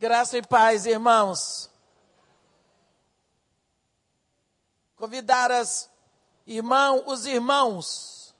[0.00, 1.68] Graça e paz, irmãos.
[4.94, 5.90] Convidar as
[6.46, 8.32] irmão, os irmãos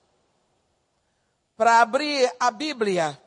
[1.56, 3.20] para abrir a Bíblia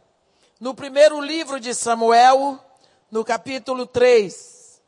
[0.61, 2.57] no primeiro livro de Samuel,
[3.11, 4.81] no capítulo 3.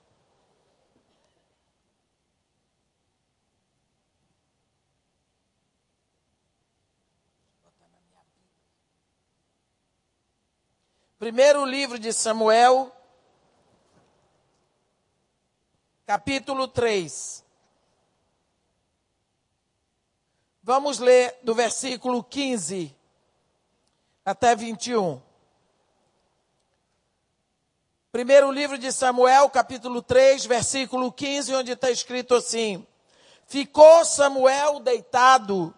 [11.19, 12.89] Primeiro livro de Samuel,
[16.05, 17.43] capítulo 3.
[20.61, 22.95] Vamos ler do versículo 15
[24.25, 25.21] até 21.
[28.11, 32.85] Primeiro livro de Samuel, capítulo 3, versículo 15, onde está escrito assim:
[33.47, 35.73] Ficou Samuel deitado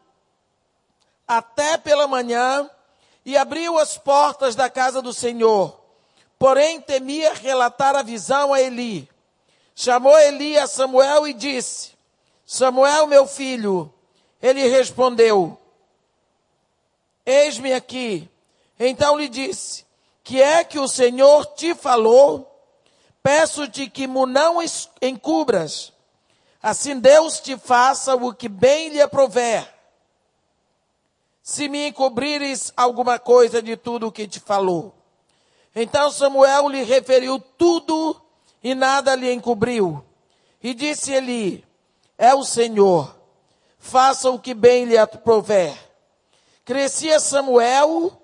[1.28, 2.70] até pela manhã
[3.24, 5.80] e abriu as portas da casa do Senhor.
[6.38, 9.10] Porém, temia relatar a visão a Eli.
[9.76, 11.92] Chamou Eli a Samuel e disse:
[12.46, 13.94] Samuel, meu filho.
[14.42, 15.60] Ele respondeu:
[17.26, 18.30] Eis-me aqui.
[18.80, 19.86] Então lhe disse:
[20.24, 22.52] Que é que o Senhor te falou?
[23.22, 24.60] Peço-te que me não
[25.02, 25.92] encubras.
[26.62, 29.68] Assim Deus te faça o que bem lhe aprover.
[31.42, 34.96] Se me encobrires alguma coisa de tudo o que te falou.
[35.76, 38.20] Então Samuel lhe referiu tudo
[38.66, 40.04] e nada lhe encobriu.
[40.62, 41.64] E disse-lhe:
[42.18, 43.16] É o Senhor,
[43.78, 45.78] faça o que bem lhe aprover.
[46.66, 48.20] Crescia Samuel,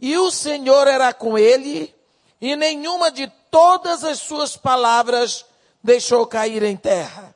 [0.00, 1.94] e o Senhor era com ele,
[2.40, 5.46] e nenhuma de todas as suas palavras
[5.80, 7.32] deixou cair em terra.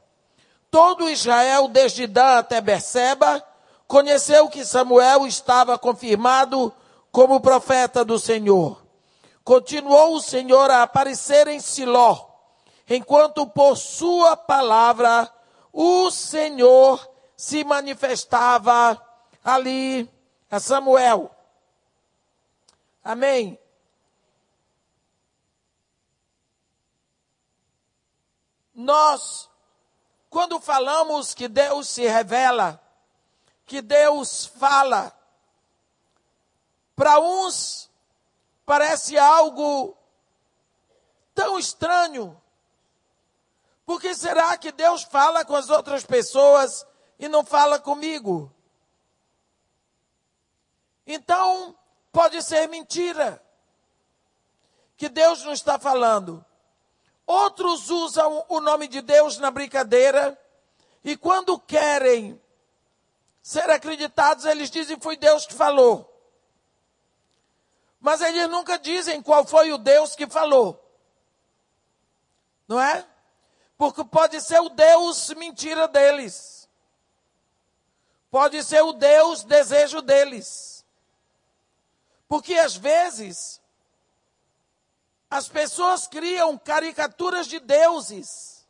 [0.72, 3.40] Todo Israel, desde Dan até Berseba,
[3.86, 6.74] conheceu que Samuel estava confirmado
[7.12, 8.84] como profeta do Senhor.
[9.44, 12.29] Continuou o Senhor a aparecer em Siló,
[12.90, 15.32] enquanto por sua palavra
[15.72, 19.00] o Senhor se manifestava
[19.44, 20.10] ali
[20.50, 21.32] a Samuel.
[23.04, 23.56] Amém.
[28.74, 29.48] Nós,
[30.28, 32.82] quando falamos que Deus se revela,
[33.66, 35.16] que Deus fala,
[36.96, 37.88] para uns
[38.66, 39.96] parece algo
[41.34, 42.39] tão estranho,
[43.90, 46.86] por que será que Deus fala com as outras pessoas
[47.18, 48.54] e não fala comigo?
[51.04, 51.76] Então,
[52.12, 53.44] pode ser mentira
[54.96, 56.44] que Deus não está falando.
[57.26, 60.40] Outros usam o nome de Deus na brincadeira
[61.02, 62.40] e quando querem
[63.42, 66.08] ser acreditados, eles dizem foi Deus que falou.
[68.00, 70.80] Mas eles nunca dizem qual foi o Deus que falou.
[72.68, 73.09] Não é?
[73.80, 76.68] Porque pode ser o Deus mentira deles.
[78.30, 80.84] Pode ser o Deus desejo deles.
[82.28, 83.58] Porque às vezes
[85.30, 88.68] as pessoas criam caricaturas de deuses.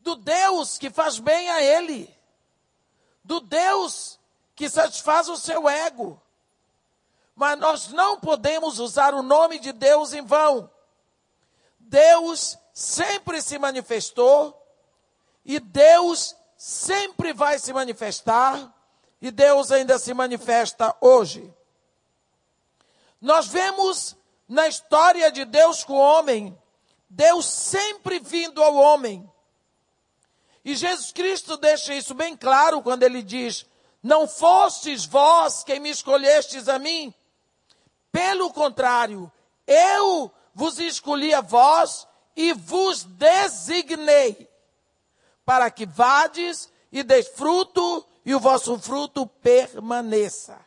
[0.00, 2.12] Do Deus que faz bem a ele.
[3.22, 4.18] Do Deus
[4.56, 6.20] que satisfaz o seu ego.
[7.36, 10.68] Mas nós não podemos usar o nome de Deus em vão.
[11.78, 14.54] Deus sempre se manifestou
[15.42, 18.70] e Deus sempre vai se manifestar
[19.18, 21.50] e Deus ainda se manifesta hoje.
[23.18, 24.14] Nós vemos
[24.46, 26.54] na história de Deus com o homem,
[27.08, 29.26] Deus sempre vindo ao homem.
[30.62, 33.64] E Jesus Cristo deixa isso bem claro quando ele diz:
[34.02, 37.14] Não fostes vós quem me escolhestes a mim.
[38.12, 39.32] Pelo contrário,
[39.66, 44.48] eu vos escolhi a vós e vos designei
[45.44, 50.58] para que vades e deis fruto e o vosso fruto permaneça.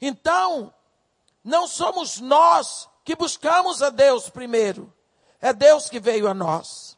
[0.00, 0.74] Então,
[1.44, 4.92] não somos nós que buscamos a Deus primeiro.
[5.40, 6.96] É Deus que veio a nós.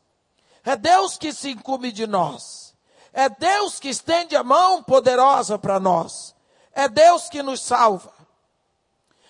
[0.64, 2.74] É Deus que se incumbe de nós.
[3.12, 6.34] É Deus que estende a mão poderosa para nós.
[6.72, 8.12] É Deus que nos salva.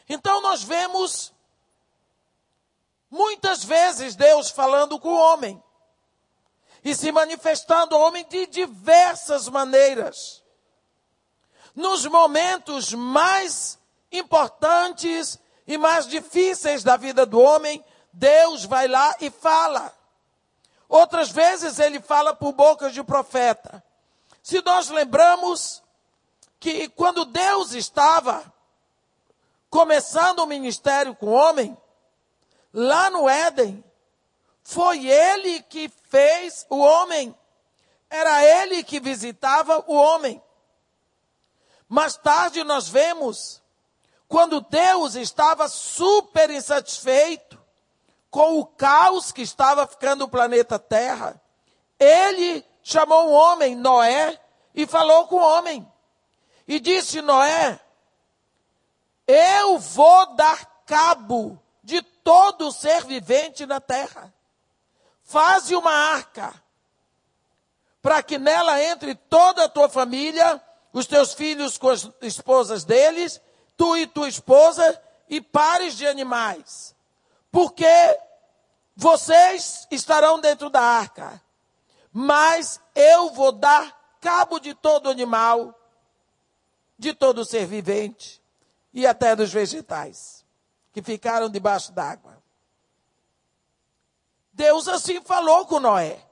[0.08, 1.32] Então nós vemos
[3.10, 5.62] Muitas vezes Deus falando com o homem
[6.84, 10.42] e se manifestando ao homem de diversas maneiras.
[11.74, 13.78] Nos momentos mais
[14.10, 19.92] importantes e mais difíceis da vida do homem, Deus vai lá e fala.
[20.88, 23.82] Outras vezes ele fala por boca de profeta.
[24.42, 25.82] Se nós lembramos
[26.60, 28.44] que quando Deus estava
[29.68, 31.76] começando o ministério com o homem,
[32.76, 33.82] lá no Éden,
[34.62, 37.34] foi ele que fez o homem.
[38.10, 40.42] Era ele que visitava o homem.
[41.88, 43.62] Mais tarde nós vemos,
[44.28, 47.58] quando Deus estava super insatisfeito
[48.30, 51.40] com o caos que estava ficando o planeta Terra,
[51.98, 54.38] ele chamou o homem, Noé,
[54.74, 55.90] e falou com o homem.
[56.68, 57.80] E disse: Noé,
[59.26, 64.34] eu vou dar cabo de todo ser vivente na terra.
[65.22, 66.52] Faze uma arca,
[68.02, 70.60] para que nela entre toda a tua família,
[70.92, 73.40] os teus filhos com as esposas deles,
[73.76, 76.92] tu e tua esposa, e pares de animais.
[77.52, 77.86] Porque
[78.96, 81.40] vocês estarão dentro da arca,
[82.12, 85.72] mas eu vou dar cabo de todo animal,
[86.98, 88.42] de todo ser vivente
[88.92, 90.35] e até dos vegetais
[90.96, 92.42] que ficaram debaixo d'água.
[94.50, 96.26] Deus assim falou com Noé.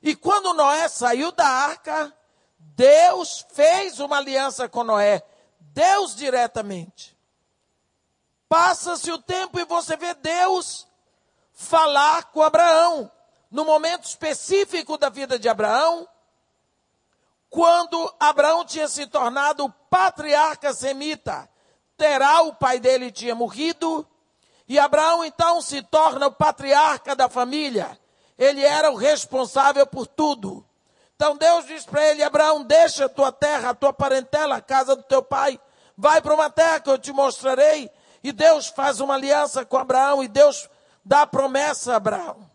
[0.00, 2.16] E quando Noé saiu da arca,
[2.60, 5.26] Deus fez uma aliança com Noé.
[5.58, 7.18] Deus diretamente.
[8.48, 10.86] Passa-se o tempo e você vê Deus
[11.52, 13.10] falar com Abraão.
[13.50, 16.08] No momento específico da vida de Abraão,
[17.50, 21.50] quando Abraão tinha se tornado patriarca semita
[21.98, 24.06] Terá, o pai dele tinha morrido,
[24.68, 27.98] e Abraão então se torna o patriarca da família.
[28.38, 30.64] Ele era o responsável por tudo.
[31.16, 34.94] Então Deus diz para ele: Abraão, deixa a tua terra, a tua parentela, a casa
[34.94, 35.60] do teu pai,
[35.96, 37.90] vai para uma terra que eu te mostrarei.
[38.22, 40.70] E Deus faz uma aliança com Abraão e Deus
[41.04, 42.48] dá promessa a Abraão.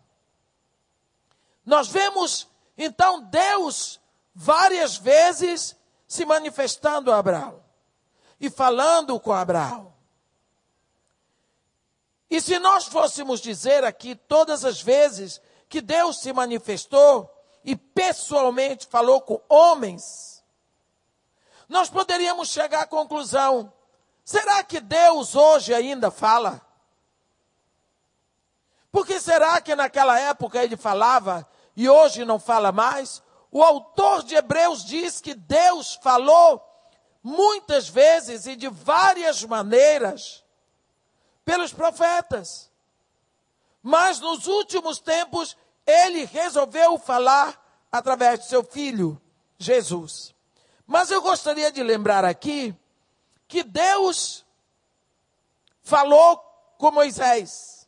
[1.66, 2.48] Nós vemos
[2.78, 4.00] então Deus
[4.34, 5.76] várias vezes
[6.08, 7.63] se manifestando a Abraão
[8.44, 9.94] e falando com Abraão.
[12.30, 18.86] E se nós fôssemos dizer aqui todas as vezes que Deus se manifestou e pessoalmente
[18.88, 20.44] falou com homens,
[21.70, 23.72] nós poderíamos chegar à conclusão:
[24.26, 26.62] será que Deus hoje ainda fala?
[28.92, 33.24] Porque será que naquela época ele falava e hoje não fala mais?
[33.50, 36.73] O autor de Hebreus diz que Deus falou
[37.24, 40.44] muitas vezes e de várias maneiras
[41.46, 42.70] pelos profetas.
[43.82, 47.60] Mas nos últimos tempos, ele resolveu falar
[47.92, 49.22] através de seu filho,
[49.58, 50.36] Jesus.
[50.86, 52.76] Mas eu gostaria de lembrar aqui
[53.48, 54.46] que Deus
[55.82, 56.38] falou
[56.78, 57.88] com Moisés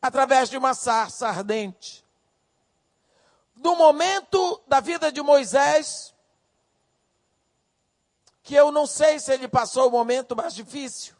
[0.00, 2.04] através de uma sarça ardente.
[3.56, 6.14] No momento da vida de Moisés,
[8.48, 11.14] que eu não sei se ele passou o momento mais difícil.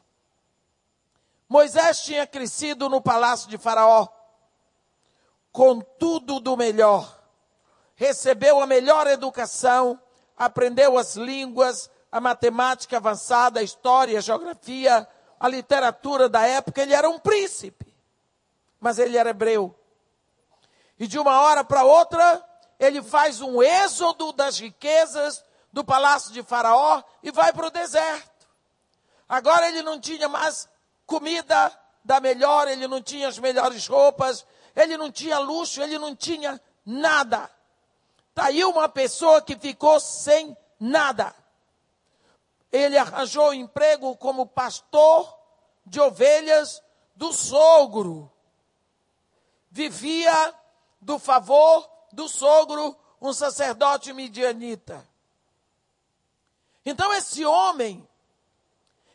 [1.47, 4.09] Moisés tinha crescido no palácio de Faraó,
[5.53, 7.21] com tudo do melhor.
[7.95, 10.01] Recebeu a melhor educação,
[10.39, 15.07] aprendeu as línguas, a matemática avançada, a história, a geografia,
[15.39, 16.81] a literatura da época.
[16.81, 17.95] Ele era um príncipe,
[18.81, 19.79] mas ele era hebreu.
[20.99, 22.43] E de uma hora para outra,
[22.81, 28.49] ele faz um êxodo das riquezas, do palácio de Faraó e vai para o deserto.
[29.29, 30.69] Agora ele não tinha mais
[31.07, 31.73] comida
[32.05, 36.61] da melhor, ele não tinha as melhores roupas, ele não tinha luxo, ele não tinha
[36.85, 37.51] nada.
[38.31, 41.35] Está aí uma pessoa que ficou sem nada.
[42.71, 45.37] Ele arranjou emprego como pastor
[45.85, 46.83] de ovelhas
[47.17, 48.31] do sogro.
[49.71, 50.55] Vivia
[51.01, 55.08] do favor do sogro, um sacerdote midianita.
[56.91, 58.09] Então esse homem,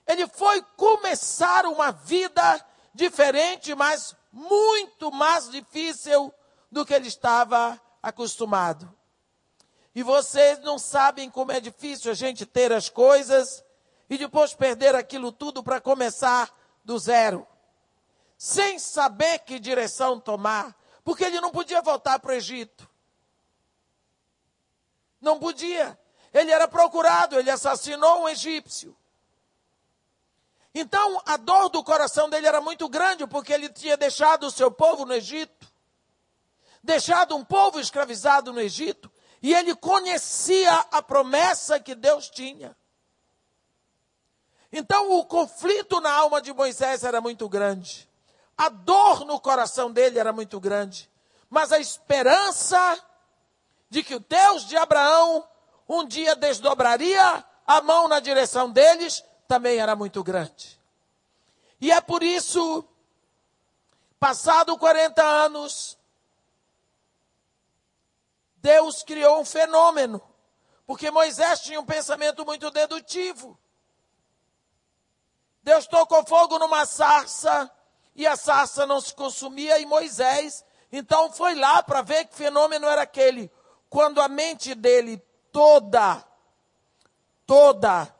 [0.05, 2.63] ele foi começar uma vida
[2.93, 6.31] diferente, mas muito mais difícil
[6.71, 8.95] do que ele estava acostumado.
[9.95, 13.65] E vocês não sabem como é difícil a gente ter as coisas
[14.07, 17.47] e depois perder aquilo tudo para começar do zero,
[18.37, 22.87] sem saber que direção tomar, porque ele não podia voltar para o Egito.
[25.19, 25.97] Não podia.
[26.33, 28.97] Ele era procurado, ele assassinou um egípcio.
[30.73, 34.71] Então, a dor do coração dele era muito grande, porque ele tinha deixado o seu
[34.71, 35.71] povo no Egito,
[36.81, 42.75] deixado um povo escravizado no Egito, e ele conhecia a promessa que Deus tinha.
[44.71, 48.09] Então, o conflito na alma de Moisés era muito grande,
[48.57, 51.07] a dor no coração dele era muito grande,
[51.49, 52.99] mas a esperança
[53.91, 55.47] de que o Deus de Abraão
[55.87, 60.79] um dia desdobraria a mão na direção deles, também era muito grande.
[61.79, 62.87] E é por isso,
[64.19, 65.97] Passado 40 anos,
[68.57, 70.21] Deus criou um fenômeno,
[70.85, 73.59] porque Moisés tinha um pensamento muito dedutivo.
[75.61, 77.69] Deus tocou fogo numa sarça
[78.15, 80.63] e a sarça não se consumia e Moisés
[80.95, 83.51] então foi lá para ver que fenômeno era aquele.
[83.89, 85.19] Quando a mente dele
[85.53, 86.25] toda,
[87.45, 88.13] toda,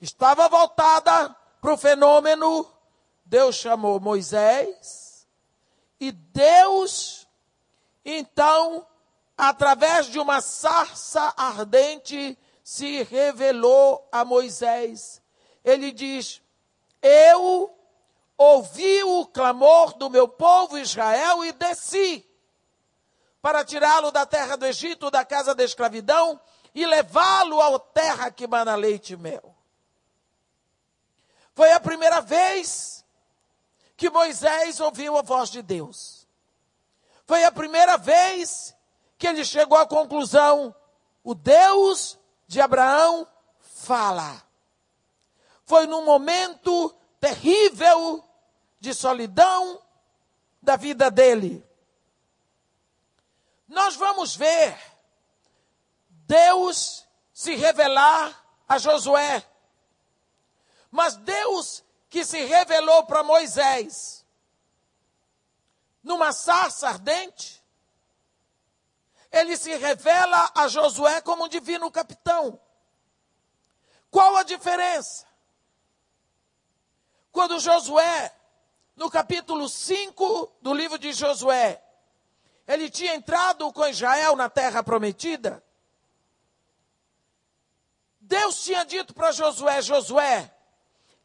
[0.00, 2.70] estava voltada para o fenômeno,
[3.24, 5.26] Deus chamou Moisés
[5.98, 7.26] e Deus,
[8.04, 8.86] então,
[9.36, 15.22] através de uma sarça ardente, se revelou a Moisés.
[15.64, 16.42] Ele diz:
[17.00, 17.74] Eu
[18.36, 22.24] ouvi o clamor do meu povo Israel e desci
[23.46, 26.40] para tirá-lo da terra do Egito, da casa da escravidão,
[26.76, 29.56] e levá-lo à terra que mana leite e mel.
[31.54, 33.02] Foi a primeira vez
[33.96, 36.28] que Moisés ouviu a voz de Deus.
[37.24, 38.76] Foi a primeira vez
[39.16, 40.74] que ele chegou à conclusão:
[41.24, 43.26] o Deus de Abraão
[43.58, 44.42] fala.
[45.64, 48.22] Foi num momento terrível
[48.78, 49.82] de solidão
[50.60, 51.66] da vida dele.
[53.66, 54.95] Nós vamos ver
[56.26, 59.46] Deus se revelar a Josué.
[60.90, 64.24] Mas Deus que se revelou para Moisés
[66.02, 67.62] numa sarça ardente,
[69.30, 72.60] ele se revela a Josué como um divino capitão.
[74.10, 75.26] Qual a diferença?
[77.32, 78.34] Quando Josué
[78.94, 81.82] no capítulo 5 do livro de Josué,
[82.66, 85.62] ele tinha entrado com Israel na terra prometida.
[88.26, 90.52] Deus tinha dito para Josué: Josué,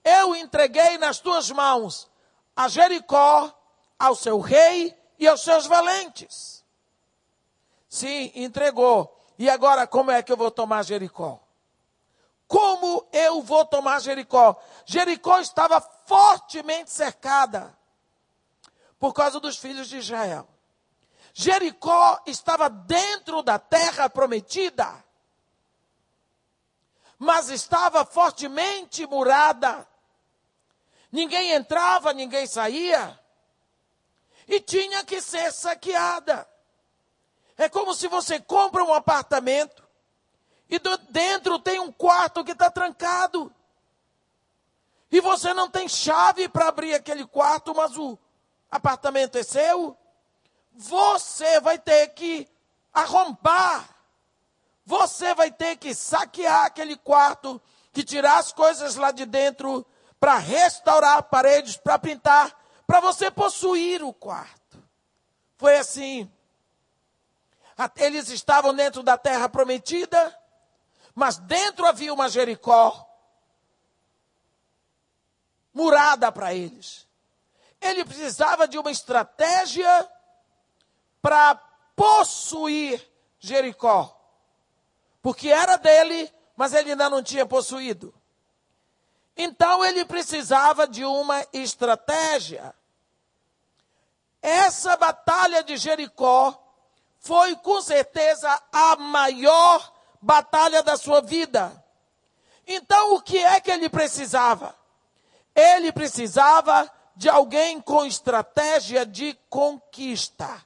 [0.04, 2.08] eu entreguei nas tuas mãos
[2.56, 3.52] a Jericó,
[3.98, 6.64] ao seu rei e aos seus valentes.
[7.90, 9.18] Sim, entregou.
[9.38, 11.40] E agora como é que eu vou tomar Jericó?
[12.48, 14.56] Como eu vou tomar Jericó?
[14.86, 17.76] Jericó estava fortemente cercada
[19.00, 20.48] por causa dos filhos de Israel.
[21.34, 25.04] Jericó estava dentro da terra prometida,
[27.22, 29.88] mas estava fortemente murada.
[31.12, 33.20] Ninguém entrava, ninguém saía,
[34.48, 36.50] e tinha que ser saqueada.
[37.56, 39.88] É como se você compra um apartamento
[40.68, 40.80] e
[41.12, 43.54] dentro tem um quarto que está trancado.
[45.12, 48.18] E você não tem chave para abrir aquele quarto, mas o
[48.72, 49.96] apartamento é seu.
[50.74, 52.50] Você vai ter que
[52.92, 54.01] arrombar.
[54.92, 57.62] Você vai ter que saquear aquele quarto,
[57.94, 59.86] que tirar as coisas lá de dentro,
[60.20, 62.54] para restaurar paredes, para pintar,
[62.86, 64.84] para você possuir o quarto.
[65.56, 66.30] Foi assim.
[67.96, 70.38] Eles estavam dentro da terra prometida,
[71.16, 73.08] mas dentro havia uma Jericó
[75.74, 77.08] murada para eles.
[77.80, 80.12] Ele precisava de uma estratégia
[81.22, 81.56] para
[81.96, 83.02] possuir
[83.40, 84.18] Jericó.
[85.22, 88.14] Porque era dele, mas ele ainda não tinha possuído.
[89.36, 92.74] Então ele precisava de uma estratégia.
[94.42, 96.58] Essa batalha de Jericó
[97.20, 101.72] foi com certeza a maior batalha da sua vida.
[102.66, 104.76] Então, o que é que ele precisava?
[105.54, 110.64] Ele precisava de alguém com estratégia de conquista.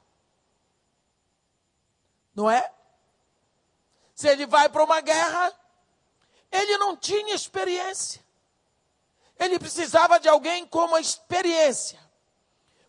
[2.34, 2.72] Não é?
[4.16, 5.52] Se ele vai para uma guerra,
[6.50, 8.24] ele não tinha experiência.
[9.38, 12.00] Ele precisava de alguém com uma experiência,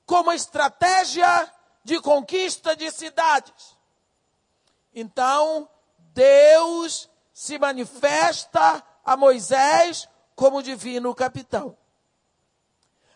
[0.06, 1.54] com uma estratégia
[1.84, 3.78] de conquista de cidades.
[4.96, 5.70] Então,
[6.14, 11.78] Deus se manifesta a Moisés como divino capitão.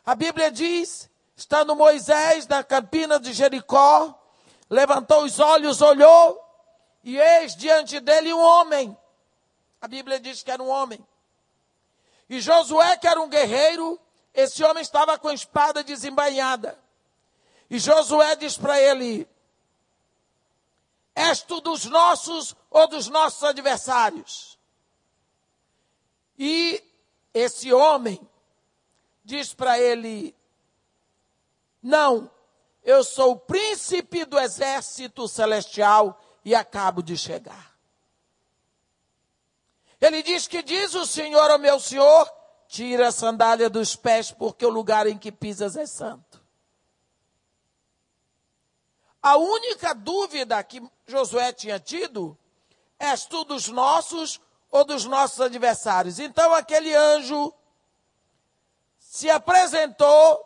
[0.06, 4.22] A Bíblia diz, estando Moisés na campina de Jericó,
[4.70, 6.40] levantou os olhos, olhou,
[7.03, 8.98] e eis diante dele um homem.
[9.79, 11.05] A Bíblia diz que era um homem.
[12.29, 14.00] E Josué, que era um guerreiro,
[14.34, 16.79] esse homem estava com a espada desembainhada.
[17.70, 19.27] E Josué diz para ele:
[21.15, 24.60] És tu dos nossos ou dos nossos adversários?
[26.38, 26.84] E
[27.34, 28.20] esse homem
[29.24, 30.36] diz para ele:
[31.81, 32.29] Não,
[32.84, 37.71] eu sou o príncipe do exército celestial e acabo de chegar.
[40.00, 42.31] Ele diz que diz o Senhor ao meu Senhor:
[42.67, 46.41] Tira a sandália dos pés, porque o lugar em que pisas é santo.
[49.21, 52.38] A única dúvida que Josué tinha tido
[52.98, 54.39] és tu dos nossos
[54.71, 56.17] ou dos nossos adversários?
[56.17, 57.53] Então aquele anjo
[58.98, 60.43] se apresentou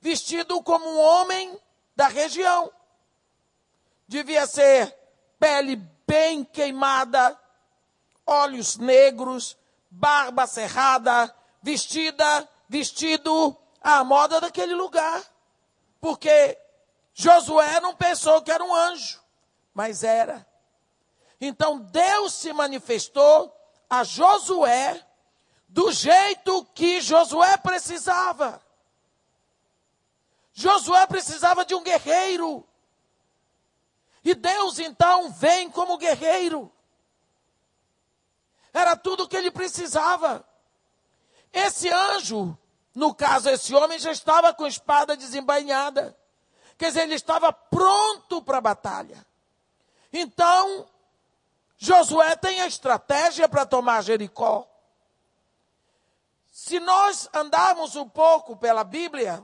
[0.00, 1.58] vestido como um homem
[1.94, 2.72] da região.
[4.08, 4.95] Devia ser
[5.38, 5.76] pele
[6.06, 7.38] bem queimada,
[8.26, 9.56] olhos negros,
[9.90, 15.22] barba cerrada, vestida, vestido à moda daquele lugar.
[16.00, 16.58] Porque
[17.14, 19.20] Josué não pensou que era um anjo,
[19.72, 20.46] mas era.
[21.40, 23.54] Então Deus se manifestou
[23.88, 25.04] a Josué
[25.68, 28.62] do jeito que Josué precisava.
[30.52, 32.66] Josué precisava de um guerreiro.
[34.26, 36.68] E Deus então vem como guerreiro.
[38.72, 40.44] Era tudo o que ele precisava.
[41.52, 42.58] Esse anjo,
[42.92, 46.18] no caso, esse homem já estava com espada desembainhada.
[46.76, 49.24] Quer dizer, ele estava pronto para a batalha.
[50.12, 50.88] Então,
[51.78, 54.68] Josué tem a estratégia para tomar Jericó.
[56.50, 59.40] Se nós andarmos um pouco pela Bíblia,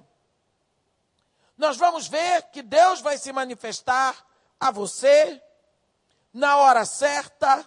[1.57, 4.32] nós vamos ver que Deus vai se manifestar
[4.63, 5.43] a você
[6.33, 7.67] na hora certa,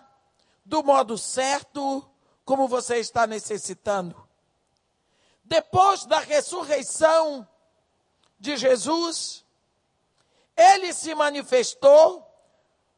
[0.64, 2.10] do modo certo,
[2.46, 4.26] como você está necessitando.
[5.44, 7.46] Depois da ressurreição
[8.40, 9.44] de Jesus,
[10.56, 12.26] ele se manifestou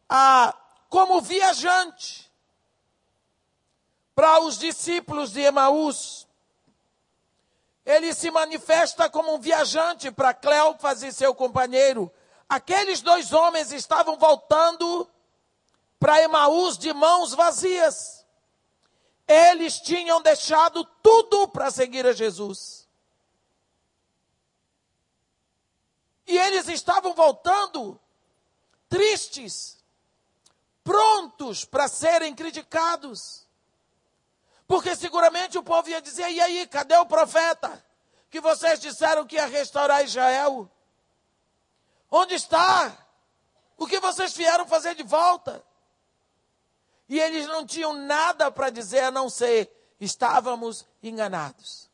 [0.08, 0.56] a
[0.90, 2.32] como viajante
[4.14, 6.28] para os discípulos de Emaús.
[7.84, 12.14] Ele se manifesta como um viajante para Cleofas e seu companheiro.
[12.50, 15.10] Aqueles dois homens estavam voltando
[16.00, 18.26] para Emaús de mãos vazias.
[19.28, 22.88] Eles tinham deixado tudo para seguir a Jesus.
[26.26, 28.00] E eles estavam voltando
[28.88, 29.84] tristes,
[30.84, 33.46] prontos para serem criticados.
[34.66, 37.84] Porque seguramente o povo ia dizer: e aí, cadê o profeta?
[38.30, 40.70] Que vocês disseram que ia restaurar Israel?
[42.10, 42.98] Onde está?
[43.78, 45.64] O que vocês vieram fazer de volta?
[47.10, 51.90] E eles não tinham nada para dizer a não ser: estávamos enganados.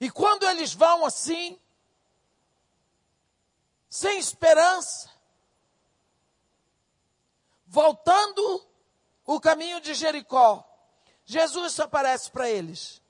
[0.00, 1.58] E quando eles vão assim,
[3.90, 5.10] sem esperança,
[7.66, 8.66] voltando
[9.24, 10.64] o caminho de Jericó,
[11.24, 13.02] Jesus aparece para eles.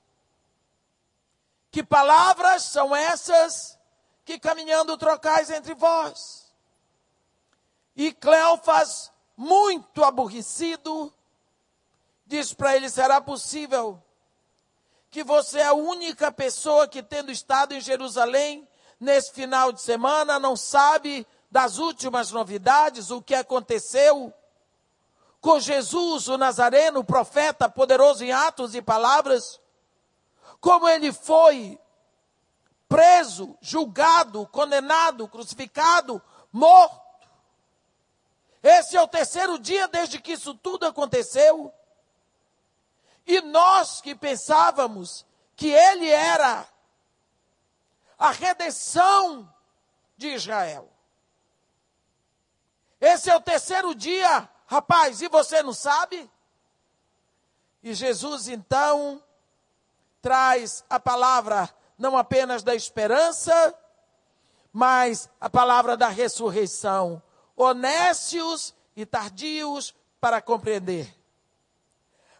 [1.71, 3.77] Que palavras são essas
[4.25, 6.51] que caminhando trocais entre vós?
[7.95, 11.13] E Cleofas, muito aborrecido,
[12.25, 14.01] diz para ele: será possível
[15.11, 18.67] que você é a única pessoa que, tendo estado em Jerusalém
[18.99, 24.33] nesse final de semana, não sabe das últimas novidades, o que aconteceu?
[25.41, 29.59] com Jesus, o Nazareno, profeta poderoso em atos e palavras,
[30.59, 31.79] como ele foi
[32.87, 37.27] preso, julgado, condenado, crucificado, morto.
[38.61, 41.73] Esse é o terceiro dia desde que isso tudo aconteceu.
[43.25, 46.67] E nós que pensávamos que ele era
[48.17, 49.53] a redenção
[50.17, 50.91] de Israel.
[52.99, 56.29] Esse é o terceiro dia Rapaz, e você não sabe?
[57.81, 59.23] E Jesus então
[60.21, 63.75] traz a palavra não apenas da esperança,
[64.71, 67.21] mas a palavra da ressurreição,
[67.55, 71.13] honestos e tardios para compreender.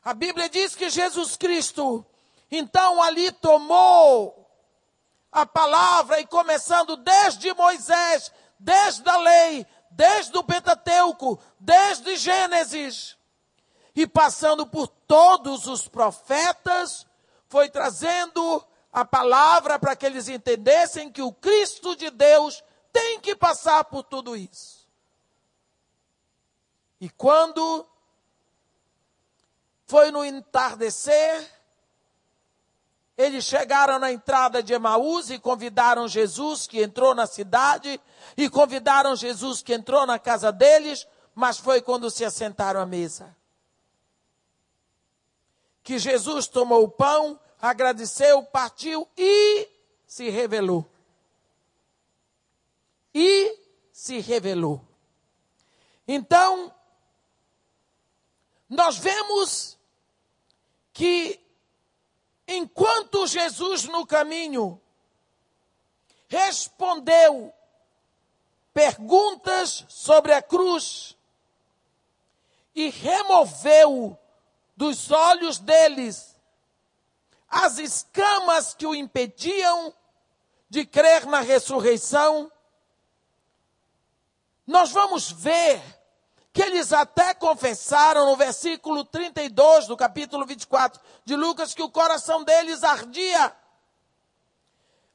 [0.04, 2.06] A Bíblia diz que Jesus Cristo,
[2.50, 4.50] então ali tomou
[5.32, 13.18] a palavra e começando desde Moisés, desde a lei, desde o Pentateuco, desde Gênesis,
[13.96, 17.06] e passando por todos os profetas,
[17.50, 23.36] foi trazendo a palavra para que eles entendessem que o Cristo de Deus tem que
[23.36, 24.88] passar por tudo isso.
[27.02, 27.86] E quando
[29.86, 31.50] foi no entardecer,
[33.18, 38.00] eles chegaram na entrada de Emaús e convidaram Jesus, que entrou na cidade,
[38.38, 43.36] e convidaram Jesus, que entrou na casa deles, mas foi quando se assentaram à mesa.
[45.90, 49.68] Que Jesus tomou o pão, agradeceu, partiu e
[50.06, 50.88] se revelou.
[53.12, 53.58] E
[53.92, 54.86] se revelou.
[56.08, 56.72] Então,
[58.70, 59.80] nós vemos
[60.94, 61.44] que
[62.48, 64.80] enquanto Jesus no caminho
[66.28, 67.52] respondeu
[68.76, 71.18] perguntas sobre a cruz
[72.76, 74.19] e removeu
[74.80, 76.38] dos olhos deles
[77.50, 79.94] as escamas que o impediam
[80.70, 82.50] de crer na ressurreição,
[84.66, 85.84] nós vamos ver
[86.54, 92.46] que eles até confessaram no versículo 32 do capítulo 24 de Lucas que o coração
[92.46, 93.54] deles ardia.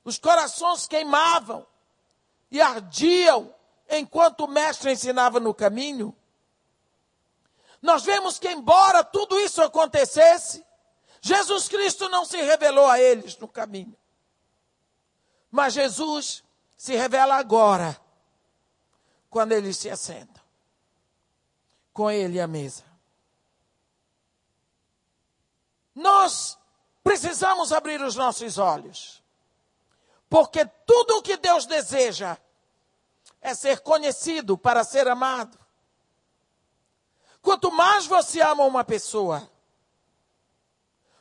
[0.05, 1.67] Os corações queimavam
[2.51, 3.55] e ardiam
[3.89, 6.15] enquanto o mestre ensinava no caminho.
[7.85, 10.65] Nós vemos que, embora tudo isso acontecesse,
[11.21, 13.95] Jesus Cristo não se revelou a eles no caminho.
[15.51, 16.43] Mas Jesus
[16.79, 17.95] se revela agora,
[19.29, 20.43] quando eles se assentam
[21.93, 22.85] com Ele à mesa.
[25.95, 26.59] Nós
[27.03, 29.23] precisamos abrir os nossos olhos,
[30.31, 32.39] porque tudo o que Deus deseja
[33.43, 35.64] é ser conhecido para ser amado.
[37.45, 39.47] Quanto mais você ama uma pessoa,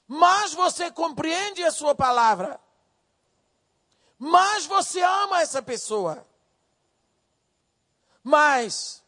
[0.08, 2.58] mais você compreende a sua palavra,
[4.18, 6.26] mais você ama essa pessoa.
[8.24, 9.04] Mas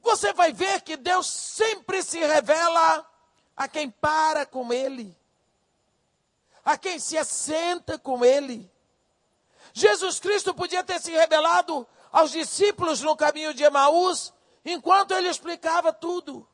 [0.00, 3.04] você vai ver que Deus sempre se revela
[3.56, 5.18] a quem para com Ele,
[6.64, 8.70] a quem se assenta com Ele.
[9.72, 14.33] Jesus Cristo podia ter se revelado aos discípulos no caminho de Emaús,
[14.64, 16.48] enquanto ele explicava tudo.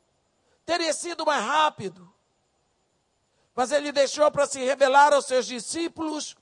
[0.65, 2.13] Teria sido mais rápido.
[3.55, 6.37] Mas ele deixou para se revelar aos seus discípulos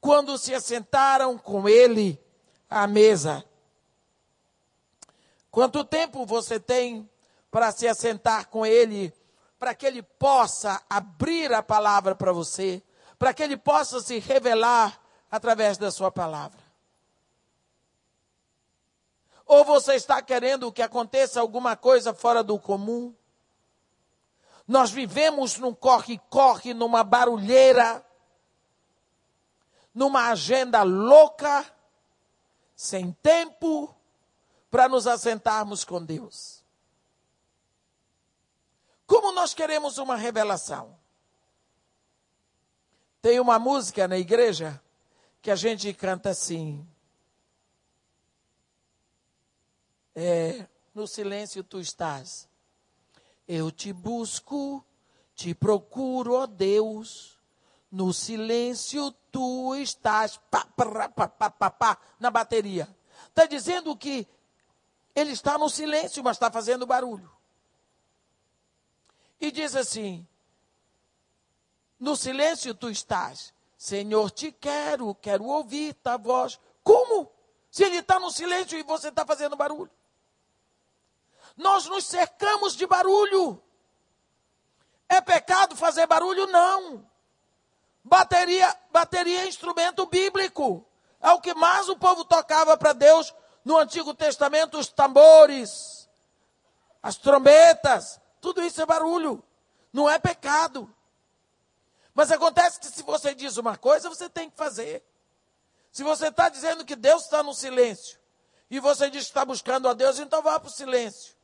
[0.00, 2.18] quando se assentaram com ele
[2.68, 3.44] à mesa.
[5.50, 7.08] Quanto tempo você tem
[7.50, 9.12] para se assentar com ele,
[9.58, 12.82] para que ele possa abrir a palavra para você,
[13.18, 16.59] para que ele possa se revelar através da sua palavra?
[19.50, 23.12] Ou você está querendo que aconteça alguma coisa fora do comum?
[24.64, 28.06] Nós vivemos num corre-corre, numa barulheira,
[29.92, 31.66] numa agenda louca,
[32.76, 33.92] sem tempo
[34.70, 36.64] para nos assentarmos com Deus.
[39.04, 40.96] Como nós queremos uma revelação?
[43.20, 44.80] Tem uma música na igreja
[45.42, 46.88] que a gente canta assim:
[50.14, 52.48] É, no silêncio tu estás.
[53.46, 54.84] Eu te busco,
[55.34, 57.38] te procuro, ó Deus.
[57.90, 60.38] No silêncio tu estás.
[60.50, 62.88] Pá, pá, pá, pá, na bateria.
[63.28, 64.26] Está dizendo que
[65.14, 67.30] ele está no silêncio, mas está fazendo barulho.
[69.40, 70.26] E diz assim:
[71.98, 73.52] No silêncio tu estás.
[73.76, 76.60] Senhor, te quero, quero ouvir tua voz.
[76.84, 77.32] Como?
[77.70, 79.90] Se ele está no silêncio e você está fazendo barulho.
[81.60, 83.62] Nós nos cercamos de barulho.
[85.06, 86.46] É pecado fazer barulho?
[86.46, 87.06] Não.
[88.02, 90.86] Bateria, bateria é instrumento bíblico.
[91.20, 96.08] É o que mais o povo tocava para Deus no Antigo Testamento, os tambores,
[97.02, 99.44] as trombetas, tudo isso é barulho.
[99.92, 100.90] Não é pecado.
[102.14, 105.04] Mas acontece que se você diz uma coisa, você tem que fazer.
[105.92, 108.18] Se você está dizendo que Deus está no silêncio,
[108.70, 111.38] e você diz que está buscando a Deus, então vá para o silêncio.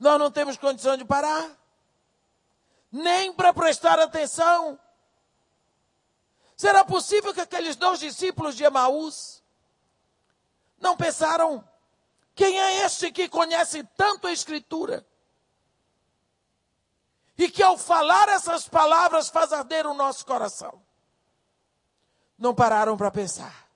[0.00, 1.54] Nós não temos condição de parar,
[2.90, 4.80] nem para prestar atenção.
[6.56, 9.42] Será possível que aqueles dois discípulos de Emaús
[10.80, 11.62] não pensaram:
[12.34, 15.06] quem é este que conhece tanto a Escritura?
[17.36, 20.82] E que ao falar essas palavras faz arder o nosso coração.
[22.38, 23.68] Não pararam para pensar.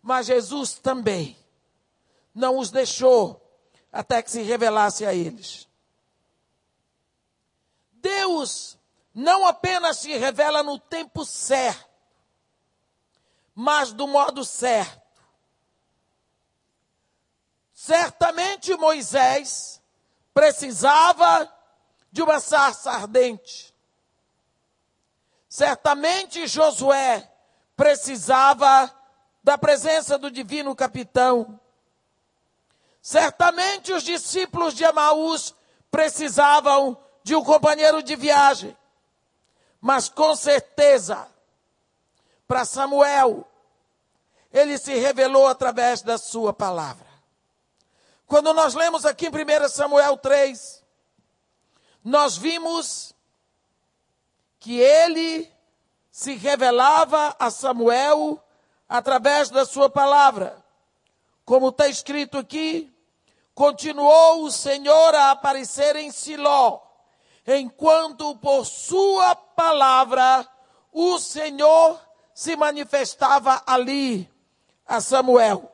[0.00, 1.36] Mas Jesus também
[2.34, 3.41] não os deixou
[3.92, 5.68] até que se revelasse a eles.
[7.92, 8.78] Deus
[9.14, 11.90] não apenas se revela no tempo certo,
[13.54, 15.02] mas do modo certo.
[17.74, 19.82] Certamente Moisés
[20.32, 21.52] precisava
[22.10, 23.74] de uma sarça ardente.
[25.48, 27.30] Certamente Josué
[27.76, 28.90] precisava
[29.42, 31.60] da presença do divino capitão.
[33.02, 35.52] Certamente os discípulos de Emaús
[35.90, 38.76] precisavam de um companheiro de viagem.
[39.80, 41.28] Mas com certeza,
[42.46, 43.44] para Samuel,
[44.52, 47.06] ele se revelou através da sua palavra.
[48.26, 50.84] Quando nós lemos aqui em 1 Samuel 3,
[52.04, 53.12] nós vimos
[54.60, 55.52] que ele
[56.08, 58.42] se revelava a Samuel
[58.88, 60.62] através da sua palavra.
[61.44, 62.91] Como está escrito aqui,
[63.54, 66.80] continuou o Senhor a aparecer em Siló,
[67.46, 70.48] enquanto por sua palavra
[70.90, 72.00] o Senhor
[72.34, 74.30] se manifestava ali
[74.86, 75.70] a Samuel.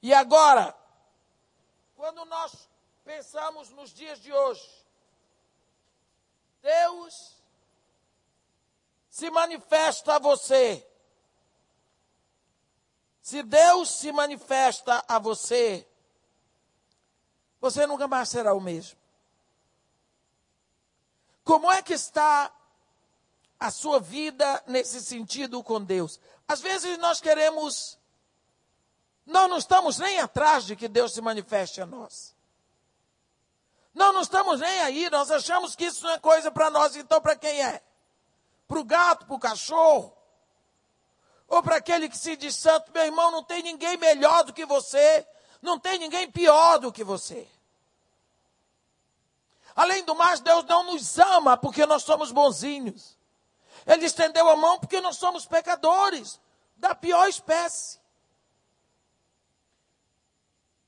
[0.00, 0.74] E agora,
[1.96, 2.68] quando nós
[3.04, 4.68] pensamos nos dias de hoje,
[6.62, 7.36] Deus
[9.10, 10.87] se manifesta a você.
[13.28, 15.86] Se Deus se manifesta a você,
[17.60, 18.98] você nunca mais será o mesmo.
[21.44, 22.50] Como é que está
[23.60, 26.18] a sua vida nesse sentido com Deus?
[26.48, 27.98] Às vezes nós queremos,
[29.26, 32.34] nós não estamos nem atrás de que Deus se manifeste a nós.
[33.92, 37.20] Nós não estamos nem aí, nós achamos que isso não é coisa para nós, então
[37.20, 37.82] para quem é?
[38.66, 40.17] Para o gato, para o cachorro?
[41.48, 44.66] Ou para aquele que se diz santo, meu irmão, não tem ninguém melhor do que
[44.66, 45.26] você,
[45.62, 47.48] não tem ninguém pior do que você.
[49.74, 53.16] Além do mais, Deus não nos ama porque nós somos bonzinhos.
[53.86, 56.38] Ele estendeu a mão porque nós somos pecadores
[56.76, 57.98] da pior espécie.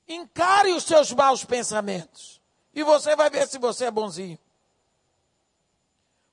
[0.07, 2.39] Encare os seus maus pensamentos.
[2.73, 4.37] E você vai ver se você é bonzinho.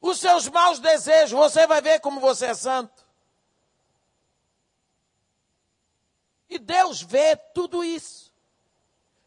[0.01, 3.08] Os seus maus desejos, você vai ver como você é santo.
[6.49, 8.33] E Deus vê tudo isso.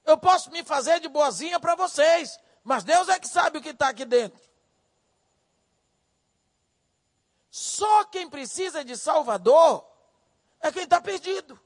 [0.03, 3.69] Eu posso me fazer de boazinha para vocês, mas Deus é que sabe o que
[3.69, 4.41] está aqui dentro.
[7.49, 9.85] Só quem precisa de Salvador
[10.59, 11.59] é quem está perdido.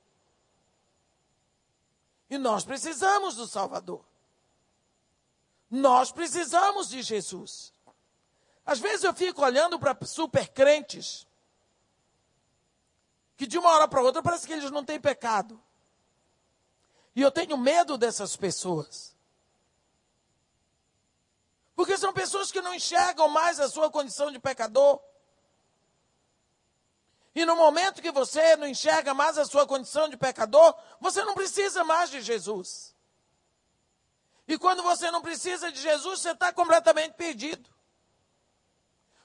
[2.30, 4.04] E nós precisamos do Salvador.
[5.70, 7.72] Nós precisamos de Jesus.
[8.66, 11.25] Às vezes eu fico olhando para super crentes
[13.38, 15.62] que de uma hora para outra parece que eles não têm pecado.
[17.16, 19.16] E eu tenho medo dessas pessoas.
[21.76, 25.02] Porque são pessoas que não enxergam mais a sua condição de pecador.
[27.34, 31.34] E no momento que você não enxerga mais a sua condição de pecador, você não
[31.34, 32.96] precisa mais de Jesus.
[34.48, 37.70] E quando você não precisa de Jesus, você está completamente perdido.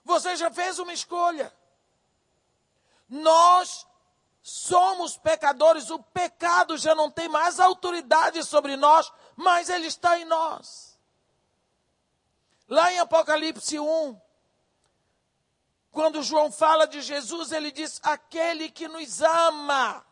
[0.03, 1.53] Você já fez uma escolha.
[3.09, 3.87] Nós
[4.43, 10.25] somos pecadores, o pecado já não tem mais autoridade sobre nós, mas ele está em
[10.25, 10.99] nós.
[12.69, 14.21] Lá em Apocalipse 1,
[15.91, 20.05] quando João fala de Jesus, ele diz: aquele que nos ama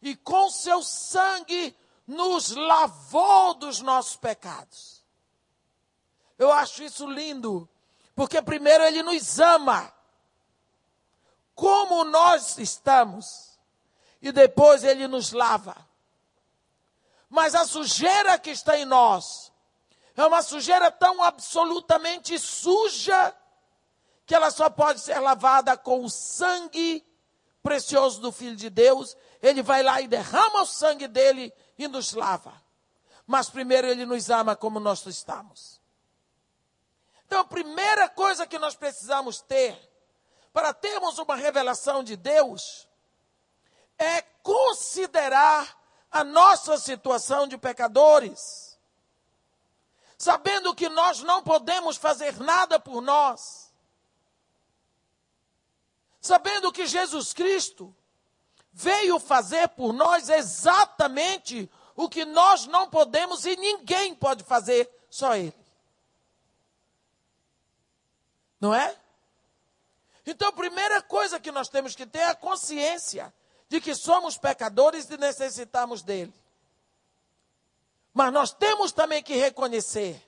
[0.00, 5.04] e com seu sangue nos lavou dos nossos pecados.
[6.38, 7.68] Eu acho isso lindo,
[8.14, 9.92] porque primeiro ele nos ama,
[11.60, 13.60] como nós estamos,
[14.22, 15.76] e depois ele nos lava.
[17.28, 19.52] Mas a sujeira que está em nós
[20.16, 23.36] é uma sujeira tão absolutamente suja
[24.24, 27.06] que ela só pode ser lavada com o sangue
[27.62, 29.14] precioso do Filho de Deus.
[29.42, 32.54] Ele vai lá e derrama o sangue dele e nos lava.
[33.26, 35.78] Mas primeiro ele nos ama como nós estamos.
[37.26, 39.89] Então a primeira coisa que nós precisamos ter
[40.52, 42.88] para termos uma revelação de Deus
[43.98, 45.78] é considerar
[46.10, 48.78] a nossa situação de pecadores.
[50.18, 53.72] Sabendo que nós não podemos fazer nada por nós.
[56.20, 57.94] Sabendo que Jesus Cristo
[58.72, 65.34] veio fazer por nós exatamente o que nós não podemos e ninguém pode fazer, só
[65.36, 65.54] Ele.
[68.60, 68.98] Não é?
[70.26, 73.32] Então, a primeira coisa que nós temos que ter é a consciência
[73.68, 76.34] de que somos pecadores e necessitamos dele.
[78.12, 80.20] Mas nós temos também que reconhecer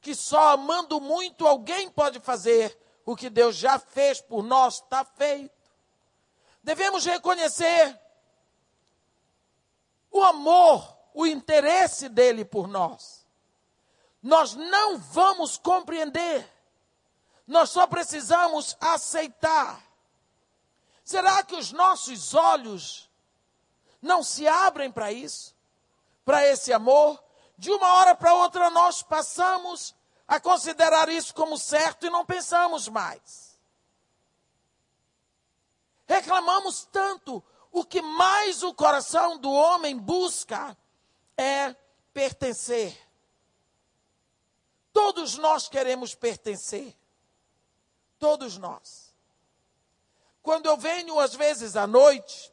[0.00, 5.04] que só amando muito alguém pode fazer o que Deus já fez por nós, está
[5.04, 5.56] feito.
[6.62, 7.98] Devemos reconhecer
[10.10, 13.26] o amor, o interesse dele por nós.
[14.22, 16.46] Nós não vamos compreender,
[17.48, 19.82] nós só precisamos aceitar.
[21.02, 23.10] Será que os nossos olhos
[24.02, 25.56] não se abrem para isso?
[26.26, 27.18] Para esse amor?
[27.56, 29.96] De uma hora para outra nós passamos
[30.28, 33.58] a considerar isso como certo e não pensamos mais.
[36.06, 37.42] Reclamamos tanto.
[37.72, 40.76] O que mais o coração do homem busca
[41.34, 41.74] é
[42.12, 42.94] pertencer.
[44.92, 46.94] Todos nós queremos pertencer.
[48.18, 49.08] Todos nós.
[50.42, 52.50] quando eu venho, às vezes, à noite,